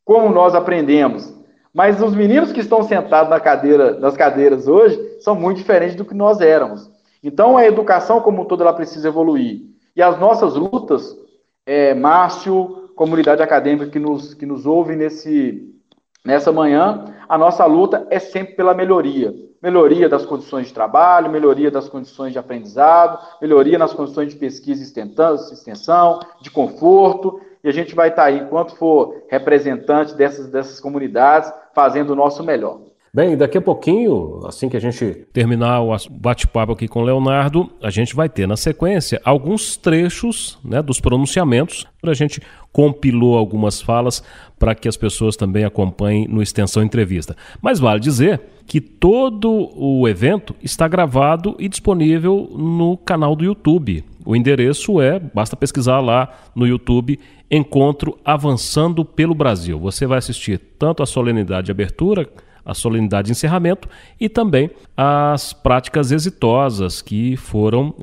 [0.04, 1.34] como nós aprendemos.
[1.72, 6.04] Mas os meninos que estão sentados na cadeira, nas cadeiras hoje são muito diferentes do
[6.04, 6.90] que nós éramos.
[7.22, 9.62] Então a educação como um todo ela precisa evoluir.
[9.94, 11.16] E as nossas lutas,
[11.68, 15.70] é, Márcio, comunidade acadêmica que nos, que nos ouve nesse,
[16.24, 19.34] nessa manhã, a nossa luta é sempre pela melhoria.
[19.62, 24.80] Melhoria das condições de trabalho, melhoria das condições de aprendizado, melhoria nas condições de pesquisa
[24.80, 30.80] e extensão, de conforto, e a gente vai estar aí, enquanto for representante dessas, dessas
[30.80, 32.80] comunidades, fazendo o nosso melhor.
[33.12, 37.70] Bem, daqui a pouquinho, assim que a gente terminar o bate-papo aqui com o Leonardo,
[37.82, 41.86] a gente vai ter na sequência alguns trechos né, dos pronunciamentos.
[42.02, 42.40] A gente
[42.70, 44.22] compilou algumas falas
[44.58, 47.34] para que as pessoas também acompanhem no Extensão Entrevista.
[47.62, 54.04] Mas vale dizer que todo o evento está gravado e disponível no canal do YouTube.
[54.24, 57.18] O endereço é, basta pesquisar lá no YouTube,
[57.50, 59.78] Encontro Avançando pelo Brasil.
[59.78, 62.28] Você vai assistir tanto a solenidade de abertura,
[62.68, 63.88] a solenidade de encerramento
[64.20, 67.94] e também as práticas exitosas que foram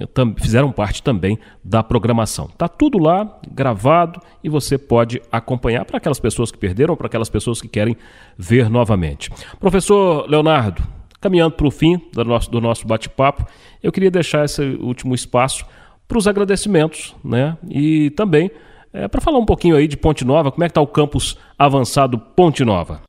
[0.41, 2.49] fizeram parte também da programação.
[2.57, 7.29] Tá tudo lá gravado e você pode acompanhar para aquelas pessoas que perderam, para aquelas
[7.29, 7.95] pessoas que querem
[8.35, 9.29] ver novamente.
[9.59, 10.81] Professor Leonardo,
[11.21, 13.45] caminhando para o fim do nosso, do nosso bate-papo,
[13.83, 15.63] eu queria deixar esse último espaço
[16.07, 17.55] para os agradecimentos, né?
[17.69, 18.49] E também
[18.91, 21.37] é, para falar um pouquinho aí de Ponte Nova, como é que está o campus
[21.59, 23.01] avançado Ponte Nova?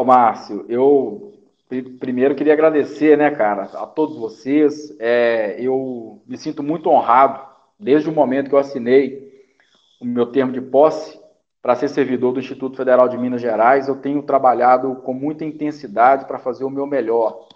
[0.00, 1.34] Ô Márcio, eu
[1.98, 4.96] primeiro queria agradecer, né, cara, a todos vocês.
[4.98, 7.46] É, eu me sinto muito honrado
[7.78, 9.30] desde o momento que eu assinei
[10.00, 11.20] o meu termo de posse
[11.60, 13.88] para ser servidor do Instituto Federal de Minas Gerais.
[13.88, 17.46] Eu tenho trabalhado com muita intensidade para fazer o meu melhor.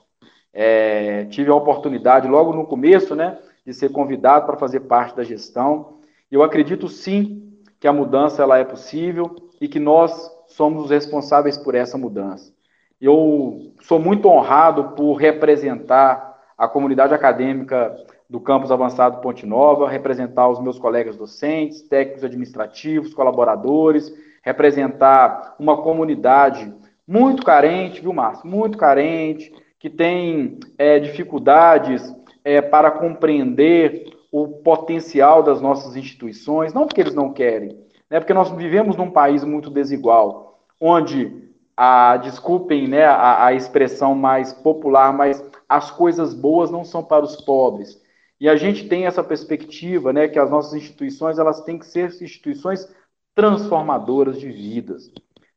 [0.52, 5.24] É, tive a oportunidade logo no começo, né, de ser convidado para fazer parte da
[5.24, 5.96] gestão.
[6.30, 11.58] Eu acredito sim que a mudança ela é possível e que nós somos os responsáveis
[11.58, 12.52] por essa mudança.
[13.00, 17.94] Eu sou muito honrado por representar a comunidade acadêmica
[18.30, 24.12] do campus avançado Ponte Nova, representar os meus colegas docentes, técnicos administrativos, colaboradores,
[24.42, 26.72] representar uma comunidade
[27.06, 28.48] muito carente, viu, Márcio?
[28.48, 32.14] Muito carente, que tem é, dificuldades
[32.44, 38.34] é, para compreender o potencial das nossas instituições, não porque eles não querem, né, porque
[38.34, 45.12] nós vivemos num país muito desigual, onde, a, desculpem né, a, a expressão mais popular,
[45.12, 48.02] mas as coisas boas não são para os pobres.
[48.40, 52.10] E a gente tem essa perspectiva, né, que as nossas instituições elas têm que ser
[52.22, 52.88] instituições
[53.34, 55.10] transformadoras de vidas,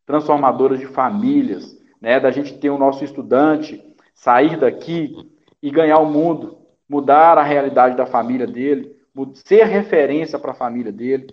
[0.06, 3.84] transformadoras de famílias, né, da gente ter o nosso estudante
[4.18, 5.16] sair daqui
[5.62, 6.58] e ganhar o mundo,
[6.90, 8.96] mudar a realidade da família dele,
[9.46, 11.28] ser referência para a família dele.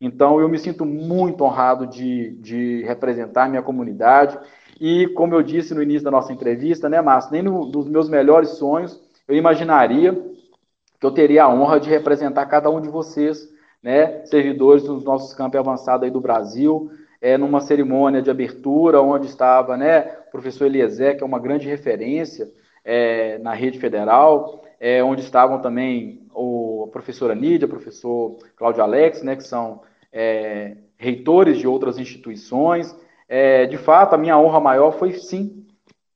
[0.00, 4.38] Então, eu me sinto muito honrado de, de representar minha comunidade.
[4.80, 8.08] E, como eu disse no início da nossa entrevista, né, Márcio, nem no, nos meus
[8.08, 8.98] melhores sonhos
[9.30, 10.12] eu imaginaria
[10.98, 13.48] que eu teria a honra de representar cada um de vocês,
[13.80, 19.26] né, servidores dos nossos campos avançados aí do Brasil, é, numa cerimônia de abertura, onde
[19.26, 22.50] estava né, o professor Eliezer, que é uma grande referência
[22.84, 28.82] é, na rede federal, é, onde estavam também o, a professora Nídia, o professor Cláudio
[28.82, 29.82] Alex, né, que são
[30.12, 32.96] é, reitores de outras instituições.
[33.28, 35.66] É, de fato, a minha honra maior foi sim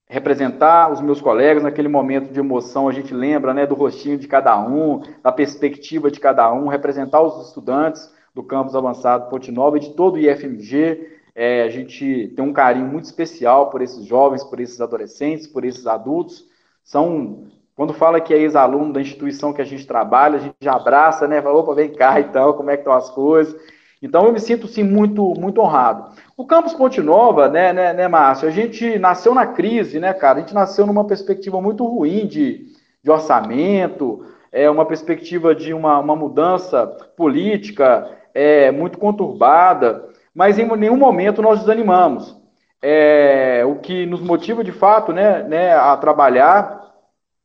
[0.07, 2.89] representar os meus colegas naquele momento de emoção.
[2.89, 7.23] A gente lembra né, do rostinho de cada um, da perspectiva de cada um, representar
[7.23, 11.15] os estudantes do campus avançado Ponte Nova e de todo o IFMG.
[11.35, 15.65] É, a gente tem um carinho muito especial por esses jovens, por esses adolescentes, por
[15.65, 16.45] esses adultos.
[16.85, 20.75] São, quando fala que é ex-aluno da instituição que a gente trabalha, a gente já
[20.75, 21.41] abraça, né?
[21.43, 23.57] Fala, opa, vem cá então, como é que estão as coisas.
[24.03, 26.13] Então eu me sinto sim muito, muito honrado.
[26.37, 28.49] O campus Ponte Nova, né, né, né, Márcio?
[28.49, 30.39] A gente nasceu na crise, né, cara?
[30.39, 32.67] A gente nasceu numa perspectiva muito ruim de,
[33.03, 40.77] de orçamento, é uma perspectiva de uma, uma mudança política é, muito conturbada, mas em
[40.77, 42.37] nenhum momento nós desanimamos.
[42.83, 46.93] É, o que nos motiva de fato né, né, a trabalhar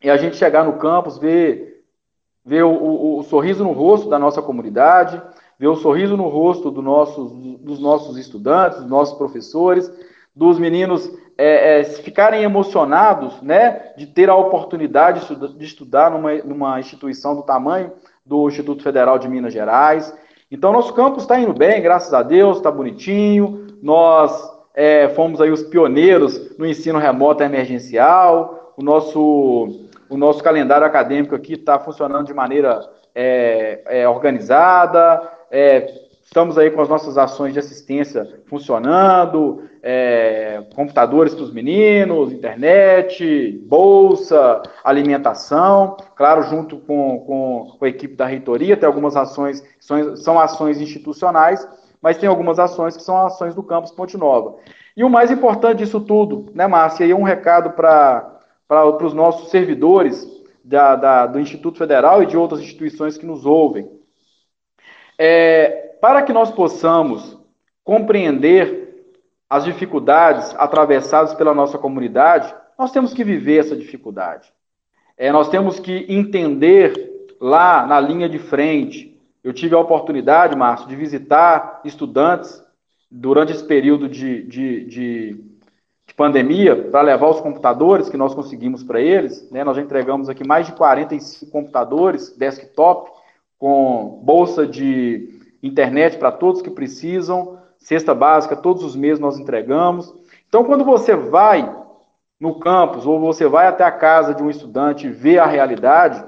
[0.02, 1.84] é a gente chegar no campus, ver,
[2.44, 5.22] ver o, o, o sorriso no rosto da nossa comunidade,
[5.60, 9.92] ver o sorriso no rosto do dos nossos estudantes, dos nossos professores,
[10.34, 15.22] dos meninos é, é, ficarem emocionados né, de ter a oportunidade
[15.58, 17.92] de estudar numa, numa instituição do tamanho
[18.26, 20.16] do Instituto Federal de Minas Gerais.
[20.52, 23.68] Então, nosso campus está indo bem, graças a Deus, está bonitinho.
[23.82, 28.74] Nós é, fomos aí os pioneiros no ensino remoto emergencial.
[28.78, 32.82] O nosso, o nosso calendário acadêmico aqui está funcionando de maneira
[33.14, 35.39] é, é, organizada.
[35.52, 42.32] É, estamos aí com as nossas ações de assistência funcionando, é, computadores para os meninos,
[42.32, 49.62] internet, bolsa, alimentação, claro, junto com, com, com, a equipe da reitoria, tem algumas ações
[49.62, 51.68] que são, são ações institucionais,
[52.02, 54.56] mas tem algumas ações que são ações do campus Ponte Nova.
[54.96, 58.42] E o mais importante disso tudo, né, Márcia, e um recado para
[59.02, 60.28] os nossos servidores
[60.64, 63.90] da, da, do Instituto Federal e de outras instituições que nos ouvem.
[65.22, 67.38] É, para que nós possamos
[67.84, 69.14] compreender
[69.50, 74.54] as dificuldades atravessadas pela nossa comunidade, nós temos que viver essa dificuldade.
[75.18, 79.20] É, nós temos que entender lá na linha de frente.
[79.44, 82.64] Eu tive a oportunidade, Márcio, de visitar estudantes
[83.12, 85.34] durante esse período de, de, de,
[86.08, 89.52] de pandemia para levar os computadores que nós conseguimos para eles.
[89.52, 89.66] Né?
[89.66, 93.19] Nós já entregamos aqui mais de 45 computadores desktop
[93.60, 100.12] com bolsa de internet para todos que precisam, cesta básica, todos os meses nós entregamos.
[100.48, 101.78] Então, quando você vai
[102.40, 106.24] no campus ou você vai até a casa de um estudante e vê a realidade,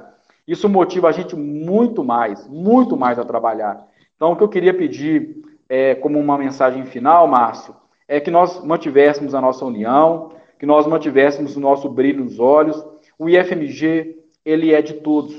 [0.45, 3.87] isso motiva a gente muito mais, muito mais a trabalhar.
[4.15, 7.73] Então, o que eu queria pedir é, como uma mensagem final, Márcio,
[8.07, 12.85] é que nós mantivéssemos a nossa união, que nós mantivéssemos o nosso brilho nos olhos.
[13.17, 15.33] O IFMG, ele é de todos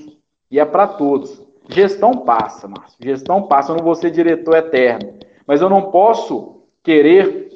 [0.51, 1.42] e é para todos.
[1.69, 2.97] Gestão passa, Márcio.
[3.01, 3.73] Gestão passa.
[3.73, 5.19] Eu não vou ser diretor eterno.
[5.47, 7.49] Mas eu não posso querer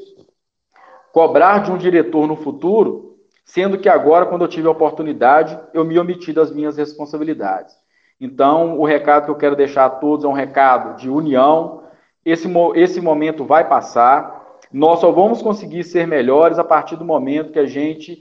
[1.13, 5.85] cobrar de um diretor no futuro, sendo que agora, quando eu tive a oportunidade, eu
[5.85, 7.75] me omiti das minhas responsabilidades.
[8.21, 11.85] Então, o recado que eu quero deixar a todos é um recado de união.
[12.25, 14.59] Esse, esse momento vai passar.
[14.73, 18.21] Nós só vamos conseguir ser melhores a partir do momento que a gente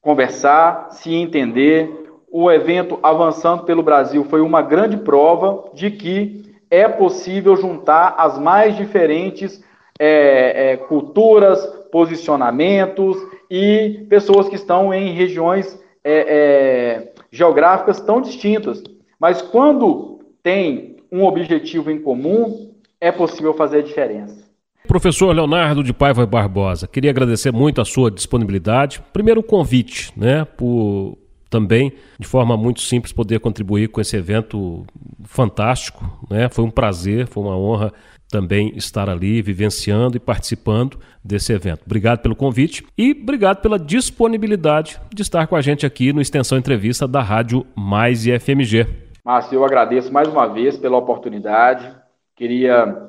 [0.00, 6.88] conversar, se entender, o evento Avançando pelo Brasil foi uma grande prova de que é
[6.88, 9.62] possível juntar as mais diferentes
[9.98, 13.16] é, é, culturas, posicionamentos
[13.50, 18.82] e pessoas que estão em regiões é, é geográficas tão distintas.
[19.18, 24.44] Mas quando tem um objetivo em comum, é possível fazer a diferença.
[24.86, 29.02] Professor Leonardo de Paiva Barbosa, queria agradecer muito a sua disponibilidade.
[29.12, 31.18] Primeiro, o convite, né, por
[31.56, 34.84] também, de forma muito simples, poder contribuir com esse evento
[35.24, 36.04] fantástico.
[36.28, 36.50] Né?
[36.50, 37.94] Foi um prazer, foi uma honra
[38.30, 41.84] também estar ali, vivenciando e participando desse evento.
[41.86, 46.58] Obrigado pelo convite e obrigado pela disponibilidade de estar com a gente aqui no Extensão
[46.58, 48.86] Entrevista da Rádio Mais e FMG.
[49.24, 51.90] Márcio, eu agradeço mais uma vez pela oportunidade.
[52.34, 53.08] Queria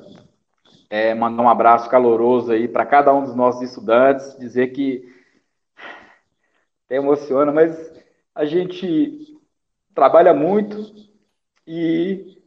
[0.88, 5.04] é, mandar um abraço caloroso aí para cada um dos nossos estudantes, dizer que
[6.86, 7.97] até emociona, mas
[8.38, 9.36] a gente
[9.92, 10.94] trabalha muito
[11.66, 12.38] e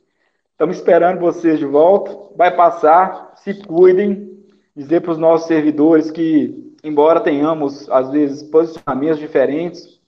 [0.52, 2.18] estamos esperando vocês de volta.
[2.34, 4.32] Vai passar, se cuidem.
[4.74, 10.00] Dizer para os nossos servidores que, embora tenhamos, às vezes, posicionamentos diferentes,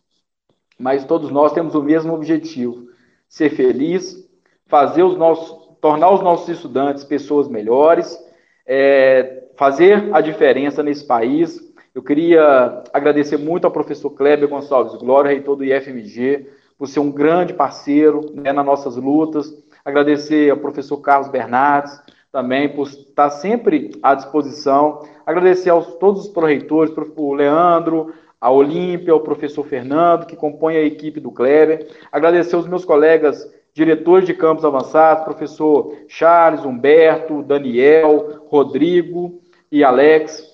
[0.79, 2.87] mas todos nós temos o mesmo objetivo:
[3.27, 4.25] ser feliz,
[4.67, 8.17] fazer os nossos, tornar os nossos estudantes pessoas melhores,
[8.65, 15.29] é, fazer a diferença nesse país eu queria agradecer muito ao professor Kleber Gonçalves Glória,
[15.29, 19.53] reitor do IFMG, por ser um grande parceiro né, nas nossas lutas.
[19.85, 25.03] Agradecer ao professor Carlos Bernardes também por estar sempre à disposição.
[25.23, 30.83] Agradecer a todos os proreitores, o Leandro, a Olímpia, o professor Fernando, que compõe a
[30.83, 31.87] equipe do Kleber.
[32.11, 39.39] Agradecer aos meus colegas diretores de campos avançados, professor Charles, Humberto, Daniel, Rodrigo
[39.71, 40.52] e Alex.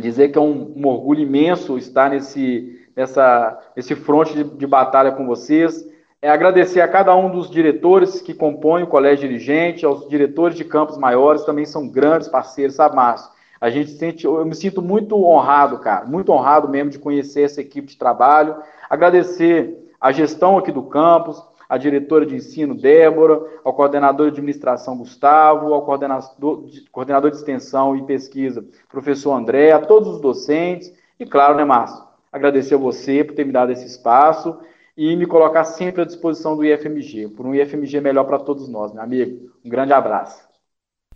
[0.00, 5.12] Dizer que é um, um orgulho imenso estar nesse, nessa, nesse fronte de, de batalha
[5.12, 5.88] com vocês.
[6.22, 10.64] É agradecer a cada um dos diretores que compõem o colégio dirigente, aos diretores de
[10.64, 13.30] campos maiores, também são grandes parceiros, sabe, Márcio?
[13.58, 17.60] A gente sente, eu me sinto muito honrado, cara, muito honrado mesmo de conhecer essa
[17.60, 18.56] equipe de trabalho.
[18.88, 24.98] Agradecer a gestão aqui do campus, a diretora de ensino Débora, ao coordenador de administração
[24.98, 31.24] Gustavo, ao coordenador, coordenador de extensão e pesquisa, professor André, a todos os docentes e,
[31.24, 32.02] claro, né, Márcio,
[32.32, 34.58] agradecer a você por ter me dado esse espaço
[34.96, 38.92] e me colocar sempre à disposição do IFMG, por um IFMG melhor para todos nós,
[38.92, 39.52] meu amigo.
[39.64, 40.49] Um grande abraço.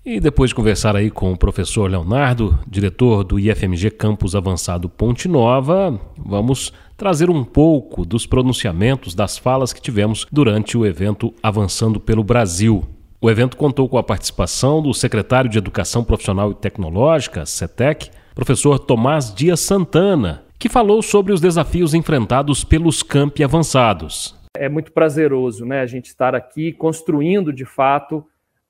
[0.06, 5.26] E depois de conversar aí com o professor Leonardo, diretor do IFMG Campus Avançado Ponte
[5.26, 11.98] Nova, vamos trazer um pouco dos pronunciamentos das falas que tivemos durante o evento Avançando
[11.98, 12.84] pelo Brasil.
[13.18, 18.78] O evento contou com a participação do secretário de Educação Profissional e Tecnológica, CETEC, professor
[18.78, 24.38] Tomás Dias Santana, que falou sobre os desafios enfrentados pelos campi avançados.
[24.54, 28.22] É muito prazeroso né, a gente estar aqui construindo de fato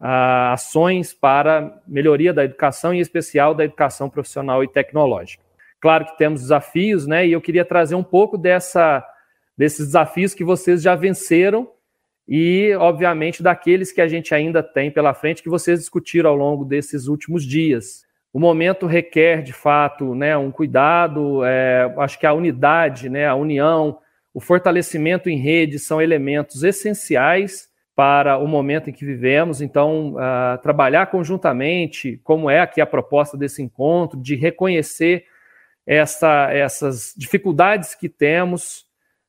[0.07, 5.43] ações para melhoria da educação, em especial da educação profissional e tecnológica.
[5.81, 7.27] Claro que temos desafios, né?
[7.27, 9.03] E eu queria trazer um pouco dessa,
[9.57, 11.71] desses desafios que vocês já venceram
[12.29, 16.67] e, obviamente, daqueles que a gente ainda tem pela frente, que vocês discutiram ao longo
[16.67, 18.05] desses últimos dias.
[18.31, 23.35] O momento requer, de fato, né, um cuidado, é, acho que a unidade, né, a
[23.35, 23.99] união,
[24.35, 29.61] o fortalecimento em rede são elementos essenciais para o momento em que vivemos.
[29.61, 35.27] Então, uh, trabalhar conjuntamente, como é aqui a proposta desse encontro, de reconhecer
[35.87, 38.87] essa, essas dificuldades que temos,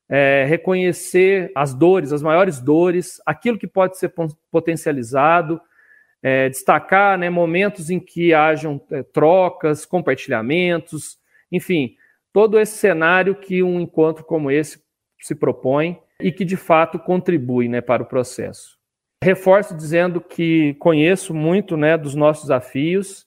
[0.08, 4.12] é, reconhecer as dores, as maiores dores, aquilo que pode ser
[4.50, 5.60] potencializado,
[6.22, 11.18] é, destacar né, momentos em que hajam é, trocas, compartilhamentos,
[11.50, 11.96] enfim,
[12.32, 14.80] todo esse cenário que um encontro como esse
[15.20, 18.76] se propõe e que de fato contribui né, para o processo.
[19.22, 23.26] Reforço dizendo que conheço muito né, dos nossos desafios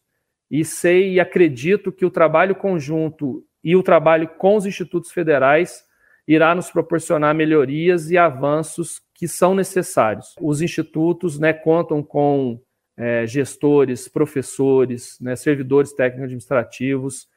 [0.50, 5.84] e sei e acredito que o trabalho conjunto e o trabalho com os institutos federais
[6.28, 10.36] irá nos proporcionar melhorias e avanços que são necessários.
[10.40, 12.62] Os institutos né, contam com
[12.96, 17.28] é, gestores, professores, né, servidores técnico-administrativos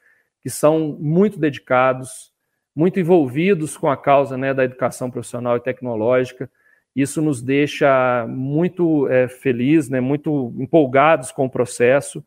[0.43, 2.32] que são muito dedicados,
[2.75, 6.49] muito envolvidos com a causa né, da educação profissional e tecnológica.
[6.95, 12.23] Isso nos deixa muito é, felizes, né, muito empolgados com o processo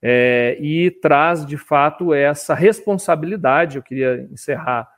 [0.00, 3.76] é, e traz, de fato, essa responsabilidade.
[3.76, 4.88] Eu queria encerrar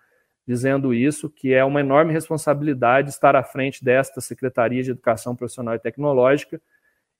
[0.47, 5.75] dizendo isso, que é uma enorme responsabilidade estar à frente desta Secretaria de Educação Profissional
[5.75, 6.61] e Tecnológica,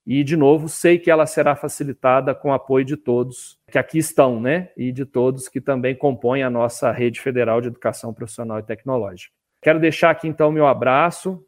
[0.07, 3.99] e, de novo, sei que ela será facilitada com o apoio de todos que aqui
[3.99, 4.71] estão, né?
[4.77, 9.33] E de todos que também compõem a nossa rede federal de educação profissional e tecnológica.
[9.63, 11.45] Quero deixar aqui, então, meu abraço,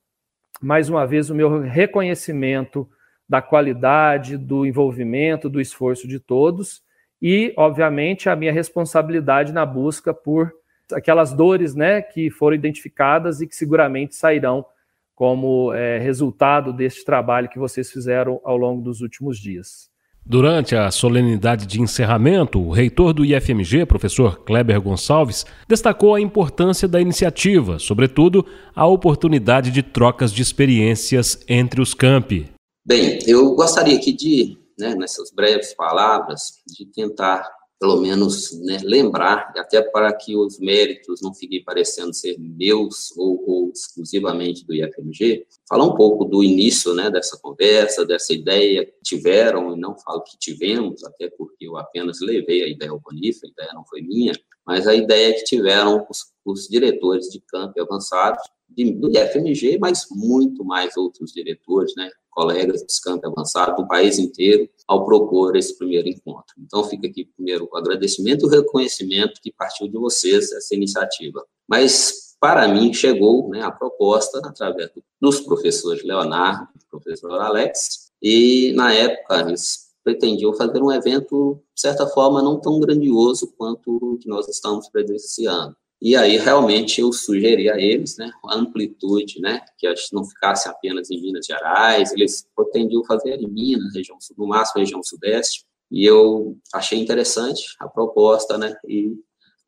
[0.60, 2.88] mais uma vez, o meu reconhecimento
[3.28, 6.82] da qualidade, do envolvimento, do esforço de todos
[7.20, 10.52] e, obviamente, a minha responsabilidade na busca por
[10.92, 14.66] aquelas dores né, que foram identificadas e que seguramente sairão
[15.14, 19.92] como é, resultado deste trabalho que vocês fizeram ao longo dos últimos dias.
[20.24, 26.86] Durante a solenidade de encerramento, o reitor do IFMG, professor Kleber Gonçalves, destacou a importância
[26.86, 32.48] da iniciativa, sobretudo a oportunidade de trocas de experiências entre os campi.
[32.86, 37.44] Bem, eu gostaria aqui de, né, nessas breves palavras, de tentar
[37.82, 43.42] pelo menos né, lembrar, até para que os méritos não fiquem parecendo ser meus ou,
[43.44, 49.02] ou, exclusivamente do IFMG, falar um pouco do início né, dessa conversa, dessa ideia que
[49.02, 53.48] tiveram, e não falo que tivemos, até porque eu apenas levei a ideia ao Bonifá,
[53.48, 54.32] a ideia não foi minha,
[54.66, 60.06] mas a ideia que tiveram os, os diretores de campo avançados de, do IFMG, mas
[60.10, 65.76] muito mais outros diretores, né, colegas de campo avançado do país inteiro, ao propor esse
[65.76, 66.54] primeiro encontro.
[66.58, 71.44] Então, fica aqui primeiro o agradecimento e o reconhecimento que partiu de vocês essa iniciativa.
[71.68, 74.90] Mas, para mim, chegou né, a proposta através
[75.20, 81.80] dos professores Leonardo e professor Alex, e, na época, eles pretendiam fazer um evento, de
[81.80, 85.76] certa forma, não tão grandioso quanto o que nós estamos presenciando.
[86.04, 91.08] E aí, realmente, eu sugeri a eles, né, a amplitude, né, que não ficasse apenas
[91.12, 96.56] em Minas Gerais, eles pretendiam fazer em Minas, região, no máximo região sudeste, e eu
[96.74, 99.14] achei interessante a proposta, né, e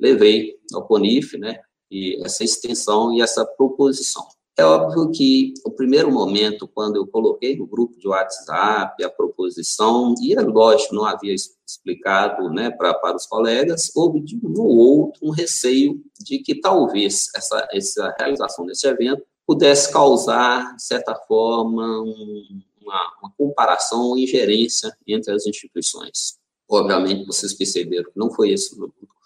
[0.01, 4.26] levei ao CONIF, né, e essa extensão e essa proposição.
[4.57, 10.14] É óbvio que o primeiro momento, quando eu coloquei no grupo de WhatsApp a proposição,
[10.22, 14.76] e é lógico, não havia explicado né, pra, para os colegas, houve de um ou
[14.76, 21.16] outro um receio de que talvez essa, essa realização desse evento pudesse causar, de certa
[21.16, 26.38] forma, um, uma, uma comparação ou ingerência entre as instituições.
[26.68, 28.76] Obviamente, vocês perceberam que não, foi esse,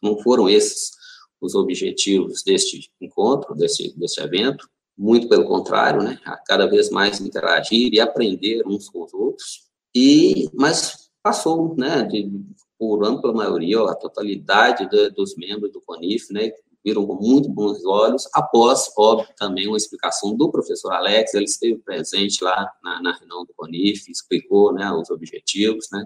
[0.03, 0.97] não foram esses
[1.41, 4.69] os objetivos deste encontro, desse, desse evento,
[4.99, 10.51] muito pelo contrário, né, cada vez mais interagir e aprender uns com os outros, e,
[10.53, 12.31] mas passou, né, de,
[12.77, 16.51] por ampla maioria, a totalidade de, dos membros do CONIF, né,
[16.85, 21.79] viram com muito bons olhos, após, óbvio, também uma explicação do professor Alex, ele esteve
[21.79, 26.05] presente lá na, na reunião do CONIF, explicou, né, os objetivos, né,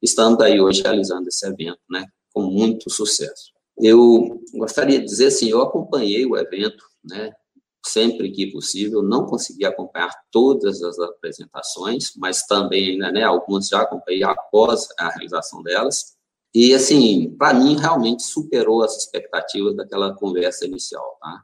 [0.00, 3.52] estamos aí hoje realizando esse evento, né, com muito sucesso.
[3.78, 7.32] Eu gostaria de dizer assim, eu acompanhei o evento, né,
[7.84, 13.80] sempre que possível, não consegui acompanhar todas as apresentações, mas também, né, né algumas já
[13.82, 16.18] acompanhei após a realização delas,
[16.54, 21.42] e, assim, para mim, realmente superou as expectativas daquela conversa inicial, tá?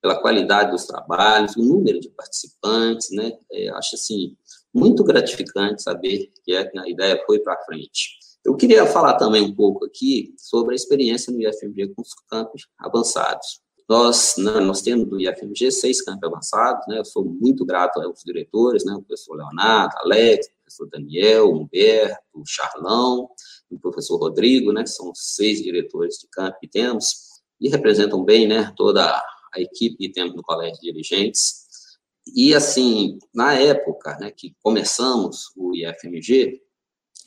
[0.00, 3.32] Pela qualidade dos trabalhos, o número de participantes, né?
[3.50, 4.36] É, acho, assim,
[4.72, 8.10] muito gratificante saber que a ideia foi para frente.
[8.44, 12.68] Eu queria falar também um pouco aqui sobre a experiência no IFMG com os campos
[12.78, 13.60] avançados.
[13.88, 18.22] Nós, né, nós temos do IFMG seis campos avançados, né, eu sou muito grato aos
[18.24, 23.28] diretores, né, o professor Leonardo, Alex, o professor Daniel, Humberto, o Charlão,
[23.70, 28.72] o professor Rodrigo, né, são seis diretores de campo que temos, e representam bem, né,
[28.74, 29.22] toda
[29.54, 31.64] a equipe que temos no Colégio de Dirigentes.
[32.34, 36.60] E, assim, na época, né, que começamos o IFMG,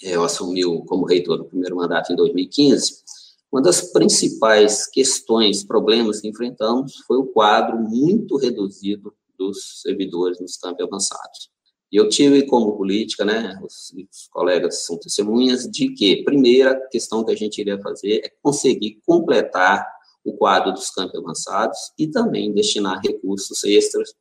[0.01, 3.03] eu assumi como reitor do primeiro mandato em 2015,
[3.51, 10.57] uma das principais questões, problemas que enfrentamos foi o quadro muito reduzido dos servidores nos
[10.57, 11.49] campos avançados.
[11.91, 17.23] E eu tive como política, né, os, os, colegas são testemunhas, de que, primeira questão
[17.23, 19.87] que a gente iria fazer é conseguir completar
[20.23, 24.13] o quadro dos campos avançados e também destinar recursos extras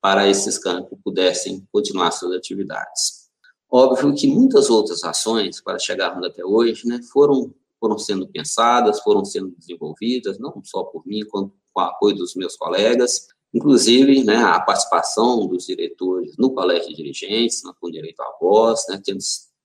[0.00, 3.28] para esses campos pudessem continuar suas atividades.
[3.68, 9.24] Óbvio que muitas outras ações, para chegarmos até hoje, né, foram, foram sendo pensadas, foram
[9.24, 14.36] sendo desenvolvidas, não só por mim, quanto com o apoio dos meus colegas, inclusive né,
[14.36, 19.20] a participação dos diretores no colégio de dirigentes, com direito à voz, né, tendo,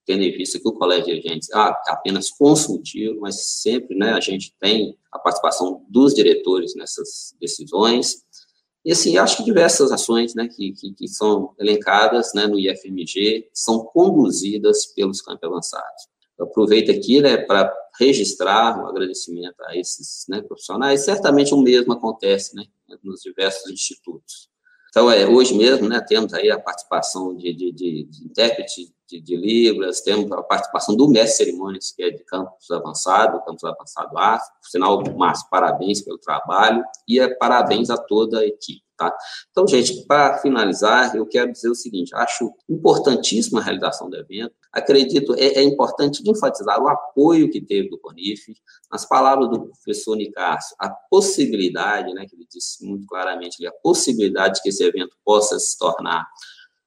[0.05, 1.57] tendo em vista que o colégio de dirigentes é
[1.87, 8.23] apenas consultivo, mas sempre né, a gente tem a participação dos diretores nessas decisões.
[8.85, 13.49] E, assim, acho que diversas ações né, que, que, que são elencadas né, no IFMG
[13.53, 16.12] são conduzidas pelos campos avançados.
[16.43, 21.05] Aproveito aqui né, para registrar um agradecimento a esses né, profissionais.
[21.05, 22.65] Certamente o mesmo acontece né,
[23.03, 24.53] nos diversos institutos.
[24.93, 29.19] Então, é, hoje mesmo, né, temos aí a participação de, de, de, de intérprete de,
[29.19, 34.15] de, Libras, temos a participação do mestre cerimônias, que é de campus avançado, campus avançado
[34.19, 38.82] A, por sinal, Márcio, parabéns pelo trabalho, e é, parabéns a toda a equipe.
[39.09, 39.17] Tá?
[39.51, 44.53] Então, gente, para finalizar, eu quero dizer o seguinte: acho importantíssima a realização do evento.
[44.71, 48.55] Acredito, é, é importante enfatizar o apoio que teve do CONIF,
[48.91, 54.55] nas palavras do professor Nicásio, a possibilidade, né, que ele disse muito claramente, a possibilidade
[54.55, 56.25] de que esse evento possa se tornar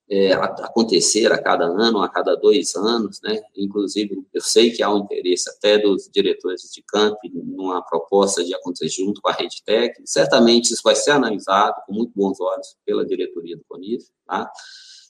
[0.09, 3.41] é, acontecer a cada ano, a cada dois anos, né?
[3.57, 8.55] Inclusive, eu sei que há um interesse até dos diretores de camp numa proposta de
[8.55, 10.03] acontecer junto com a rede técnica.
[10.05, 14.51] Certamente isso vai ser analisado com muito bons olhos pela diretoria do CONIF, tá?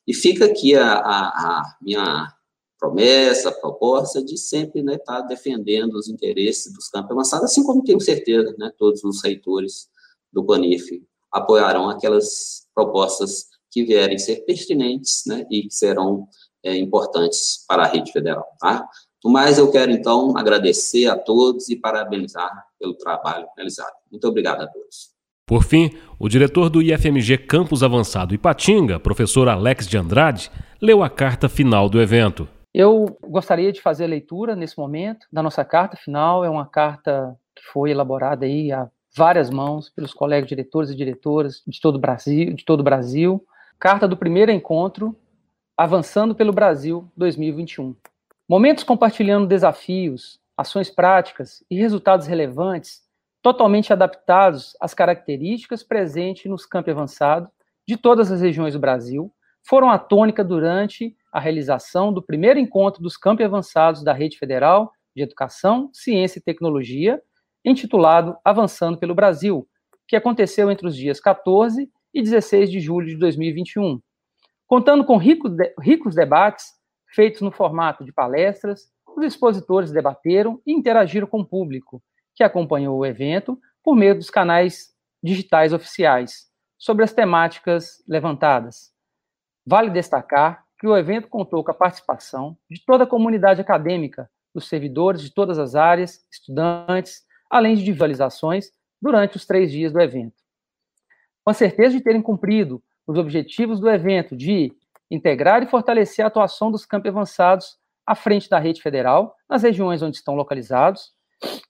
[0.07, 2.33] E fica aqui a, a, a minha
[2.79, 7.83] promessa, proposta de sempre né, estar tá defendendo os interesses dos campos avançados, assim como
[7.83, 9.89] tenho certeza, né, todos os reitores
[10.33, 13.47] do CONIF apoiarão aquelas propostas
[13.77, 16.27] que vierem ser pertinentes né, e que serão
[16.65, 18.47] é, importantes para a rede federal.
[18.59, 18.89] Tá?
[19.23, 22.51] No mais, eu quero, então, agradecer a todos e parabenizar
[22.81, 23.93] pelo trabalho realizado.
[24.11, 25.15] Muito obrigado a todos.
[25.47, 30.51] Por fim, o diretor do IFMG Campus Avançado Ipatinga, professor Alex de Andrade,
[30.81, 32.49] leu a carta final do evento.
[32.73, 36.43] Eu gostaria de fazer a leitura nesse momento da nossa carta final.
[36.47, 41.63] É uma carta que foi elaborada aí a várias mãos pelos colegas diretores e diretoras
[41.67, 43.45] de todo o Brasil, de todo o Brasil
[43.79, 45.15] Carta do primeiro encontro,
[45.77, 47.95] Avançando pelo Brasil 2021.
[48.49, 53.03] Momentos compartilhando desafios, ações práticas e resultados relevantes
[53.43, 57.51] totalmente adaptados às características presentes nos campos avançados
[57.87, 59.31] de todas as regiões do Brasil,
[59.63, 64.91] foram a tônica durante a realização do primeiro encontro dos campos avançados da Rede Federal
[65.15, 67.21] de Educação, Ciência e Tecnologia,
[67.63, 69.69] intitulado Avançando pelo Brasil,
[70.09, 74.01] que aconteceu entre os dias 14 e 16 de julho de 2021,
[74.67, 76.73] contando com rico de, ricos debates
[77.15, 82.03] feitos no formato de palestras, os expositores debateram e interagiram com o público,
[82.35, 86.47] que acompanhou o evento por meio dos canais digitais oficiais,
[86.79, 88.91] sobre as temáticas levantadas.
[89.67, 94.71] Vale destacar que o evento contou com a participação de toda a comunidade acadêmica, dos
[94.71, 98.71] servidores de todas as áreas, estudantes, além de visualizações
[99.03, 100.46] durante os três dias do evento.
[101.47, 104.73] Com a certeza de terem cumprido os objetivos do evento de
[105.09, 110.03] integrar e fortalecer a atuação dos campos avançados à frente da rede federal, nas regiões
[110.03, 111.13] onde estão localizados,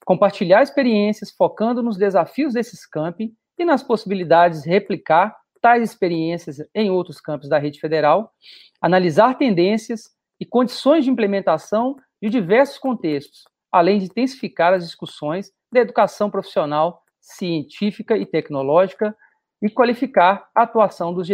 [0.06, 6.90] compartilhar experiências focando nos desafios desses campi e nas possibilidades de replicar tais experiências em
[6.90, 8.32] outros campos da rede federal,
[8.80, 10.04] analisar tendências
[10.40, 17.02] e condições de implementação de diversos contextos, além de intensificar as discussões da educação profissional,
[17.20, 19.14] científica e tecnológica
[19.60, 21.26] e qualificar a atuação dos,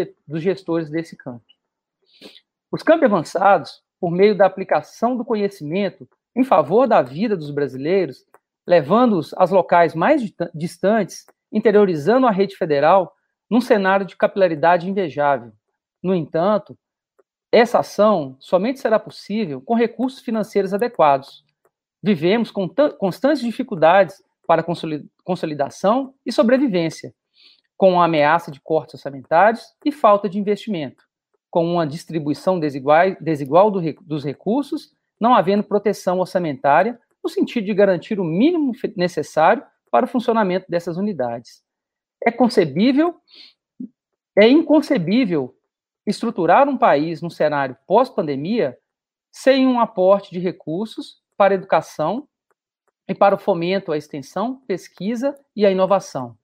[0.43, 1.45] gestores desse campo.
[2.70, 8.25] Os campos avançados, por meio da aplicação do conhecimento em favor da vida dos brasileiros,
[8.66, 10.23] levando-os aos locais mais
[10.55, 13.14] distantes, interiorizando a rede federal
[13.51, 15.53] num cenário de capilaridade invejável.
[16.03, 16.77] No entanto,
[17.51, 21.45] essa ação somente será possível com recursos financeiros adequados.
[22.03, 22.68] Vivemos com
[22.99, 24.64] constantes dificuldades para
[25.23, 27.14] consolidação e sobrevivência,
[27.83, 31.05] com a ameaça de cortes orçamentários e falta de investimento,
[31.51, 37.74] com uma distribuição desigual, desigual do, dos recursos, não havendo proteção orçamentária, no sentido de
[37.74, 41.64] garantir o mínimo necessário para o funcionamento dessas unidades.
[42.24, 43.16] É concebível,
[44.39, 45.53] é inconcebível
[46.07, 48.78] estruturar um país num cenário pós-pandemia
[49.33, 52.28] sem um aporte de recursos para a educação
[53.09, 56.37] e para o fomento à extensão, pesquisa e à inovação.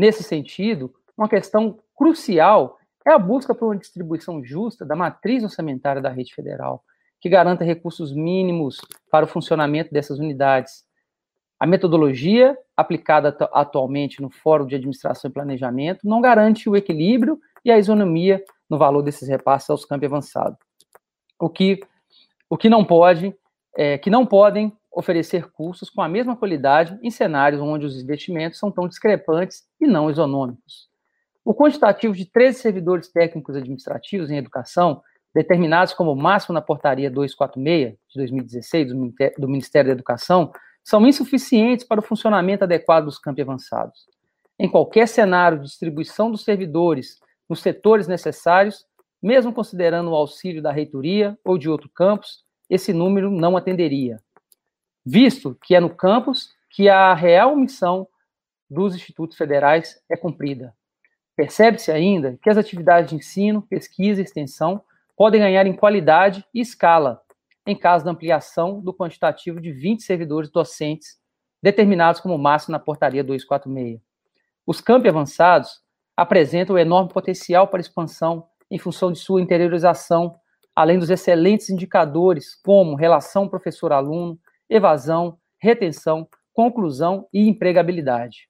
[0.00, 6.00] Nesse sentido, uma questão crucial é a busca por uma distribuição justa da matriz orçamentária
[6.00, 6.82] da rede federal,
[7.20, 8.80] que garanta recursos mínimos
[9.10, 10.86] para o funcionamento dessas unidades.
[11.58, 17.70] A metodologia aplicada atualmente no Fórum de Administração e Planejamento não garante o equilíbrio e
[17.70, 20.56] a isonomia no valor desses repasses aos campos avançados.
[21.38, 21.78] O que,
[22.48, 23.36] o que não pode,
[23.76, 28.58] é, que não podem oferecer cursos com a mesma qualidade em cenários onde os investimentos
[28.58, 30.88] são tão discrepantes e não isonômicos.
[31.44, 35.02] O quantitativo de 13 servidores técnicos administrativos em educação,
[35.34, 38.92] determinados como máximo na portaria 246 de 2016
[39.38, 40.52] do Ministério da Educação,
[40.84, 44.06] são insuficientes para o funcionamento adequado dos campos avançados.
[44.58, 48.84] Em qualquer cenário de distribuição dos servidores nos setores necessários,
[49.22, 54.18] mesmo considerando o auxílio da reitoria ou de outro campus, esse número não atenderia
[55.04, 58.06] visto que é no campus que a real missão
[58.68, 60.74] dos institutos federais é cumprida.
[61.36, 64.82] Percebe-se ainda que as atividades de ensino, pesquisa e extensão
[65.16, 67.22] podem ganhar em qualidade e escala
[67.66, 71.18] em caso da ampliação do quantitativo de 20 servidores docentes
[71.62, 74.00] determinados como máximo na portaria 246.
[74.66, 75.80] Os campi avançados
[76.16, 80.36] apresentam enorme potencial para expansão em função de sua interiorização,
[80.74, 84.38] além dos excelentes indicadores como relação professor-aluno,
[84.70, 88.48] evasão, retenção, conclusão e empregabilidade.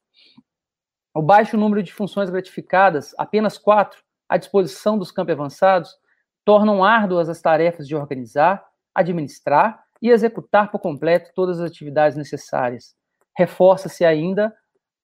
[1.14, 5.96] O baixo número de funções gratificadas, apenas quatro, à disposição dos campos avançados,
[6.44, 8.64] tornam árduas as tarefas de organizar,
[8.94, 12.94] administrar e executar por completo todas as atividades necessárias.
[13.36, 14.54] Reforça-se ainda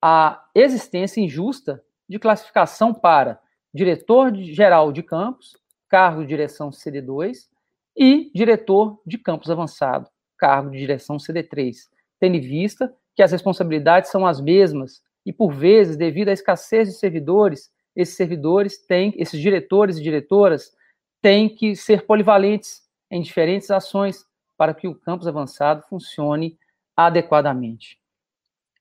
[0.01, 3.41] a existência injusta de classificação para
[3.75, 5.57] diretor geral de campos,
[5.89, 7.49] cargo de direção CD2
[7.97, 11.89] e diretor de campus avançado cargo de direção CD3,
[12.20, 16.89] tendo em vista que as responsabilidades são as mesmas e, por vezes, devido à escassez
[16.89, 20.76] de servidores, esses servidores têm, esses diretores e diretoras
[21.22, 24.26] têm que ser polivalentes em diferentes ações
[24.57, 26.59] para que o campus avançado funcione
[26.97, 27.99] adequadamente.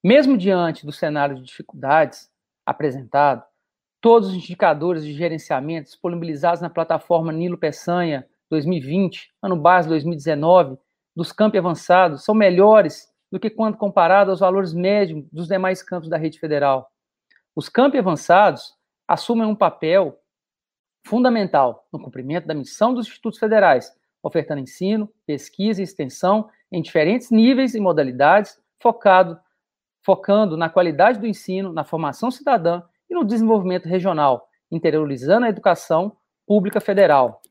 [0.04, 2.30] Mesmo diante do cenário de dificuldades
[2.66, 3.44] apresentado,
[4.00, 10.78] todos os indicadores de gerenciamento disponibilizados na plataforma Nilo Peçanha 2020, ano base 2019,
[11.16, 16.10] dos campos avançados são melhores do que quando comparado aos valores médios dos demais campos
[16.10, 16.92] da rede federal.
[17.56, 18.74] Os campos avançados
[19.08, 20.20] assumem um papel
[21.06, 23.92] fundamental no cumprimento da missão dos institutos federais,
[24.22, 29.40] ofertando ensino, pesquisa e extensão em diferentes níveis e modalidades, focado,
[30.04, 36.18] focando na qualidade do ensino, na formação cidadã e no desenvolvimento regional, interiorizando a educação
[36.46, 37.42] pública federal.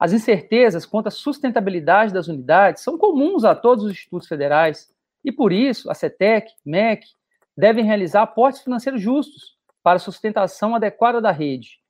[0.00, 4.90] As incertezas quanto à sustentabilidade das unidades são comuns a todos os institutos federais
[5.22, 7.06] e, por isso, a CETEC, MEC,
[7.54, 11.80] devem realizar aportes financeiros justos para a sustentação adequada da rede.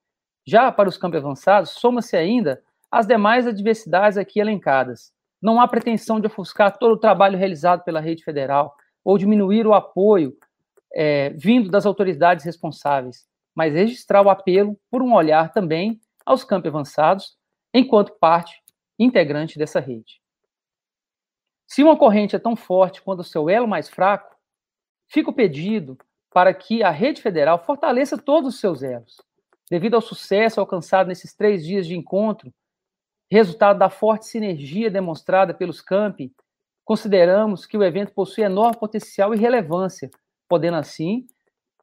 [0.45, 5.13] Já para os campos avançados, soma-se ainda as demais adversidades aqui elencadas.
[5.41, 9.75] Não há pretensão de ofuscar todo o trabalho realizado pela rede federal ou diminuir o
[9.75, 10.37] apoio
[10.93, 16.69] é, vindo das autoridades responsáveis, mas registrar o apelo por um olhar também aos campos
[16.69, 17.39] avançados,
[17.73, 18.63] enquanto parte
[18.99, 20.21] integrante dessa rede.
[21.67, 24.37] Se uma corrente é tão forte quanto o seu elo mais fraco,
[25.09, 25.97] fica o pedido
[26.31, 29.17] para que a rede federal fortaleça todos os seus elos.
[29.71, 32.53] Devido ao sucesso alcançado nesses três dias de encontro,
[33.31, 36.33] resultado da forte sinergia demonstrada pelos campi,
[36.85, 40.11] consideramos que o evento possui enorme potencial e relevância,
[40.49, 41.27] podendo assim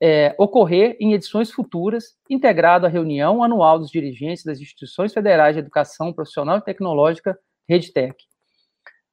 [0.01, 5.59] é, ocorrer em edições futuras, integrado à reunião anual dos dirigentes das instituições federais de
[5.59, 7.37] educação profissional e tecnológica,
[7.67, 8.15] RedeTech.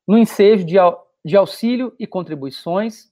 [0.07, 0.76] No ensejo de,
[1.24, 3.11] de auxílio e contribuições,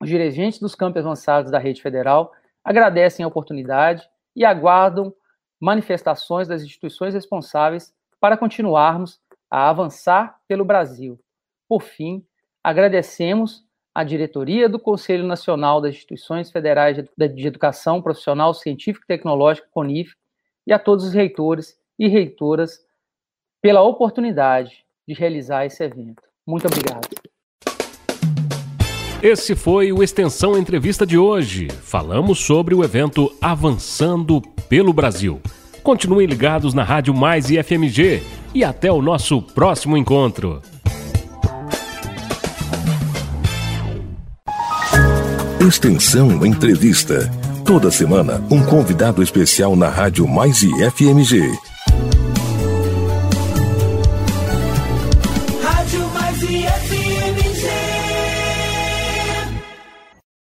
[0.00, 2.32] os dirigentes dos campos avançados da rede federal
[2.64, 5.14] agradecem a oportunidade e aguardam
[5.60, 9.20] manifestações das instituições responsáveis para continuarmos
[9.50, 11.18] a avançar pelo Brasil.
[11.68, 12.26] Por fim,
[12.62, 13.65] agradecemos
[13.96, 20.12] à diretoria do Conselho Nacional das Instituições Federais de Educação Profissional, Científica e Tecnológica, CONIF,
[20.66, 22.80] e a todos os reitores e reitoras
[23.62, 26.22] pela oportunidade de realizar esse evento.
[26.46, 27.08] Muito obrigado.
[29.22, 31.68] Esse foi o Extensão Entrevista de hoje.
[31.70, 35.40] Falamos sobre o evento Avançando pelo Brasil.
[35.82, 38.20] Continuem ligados na Rádio Mais e FMG
[38.54, 40.60] e até o nosso próximo encontro.
[45.66, 47.28] Extensão Entrevista.
[47.64, 51.42] Toda semana, um convidado especial na Rádio Mais e FMG.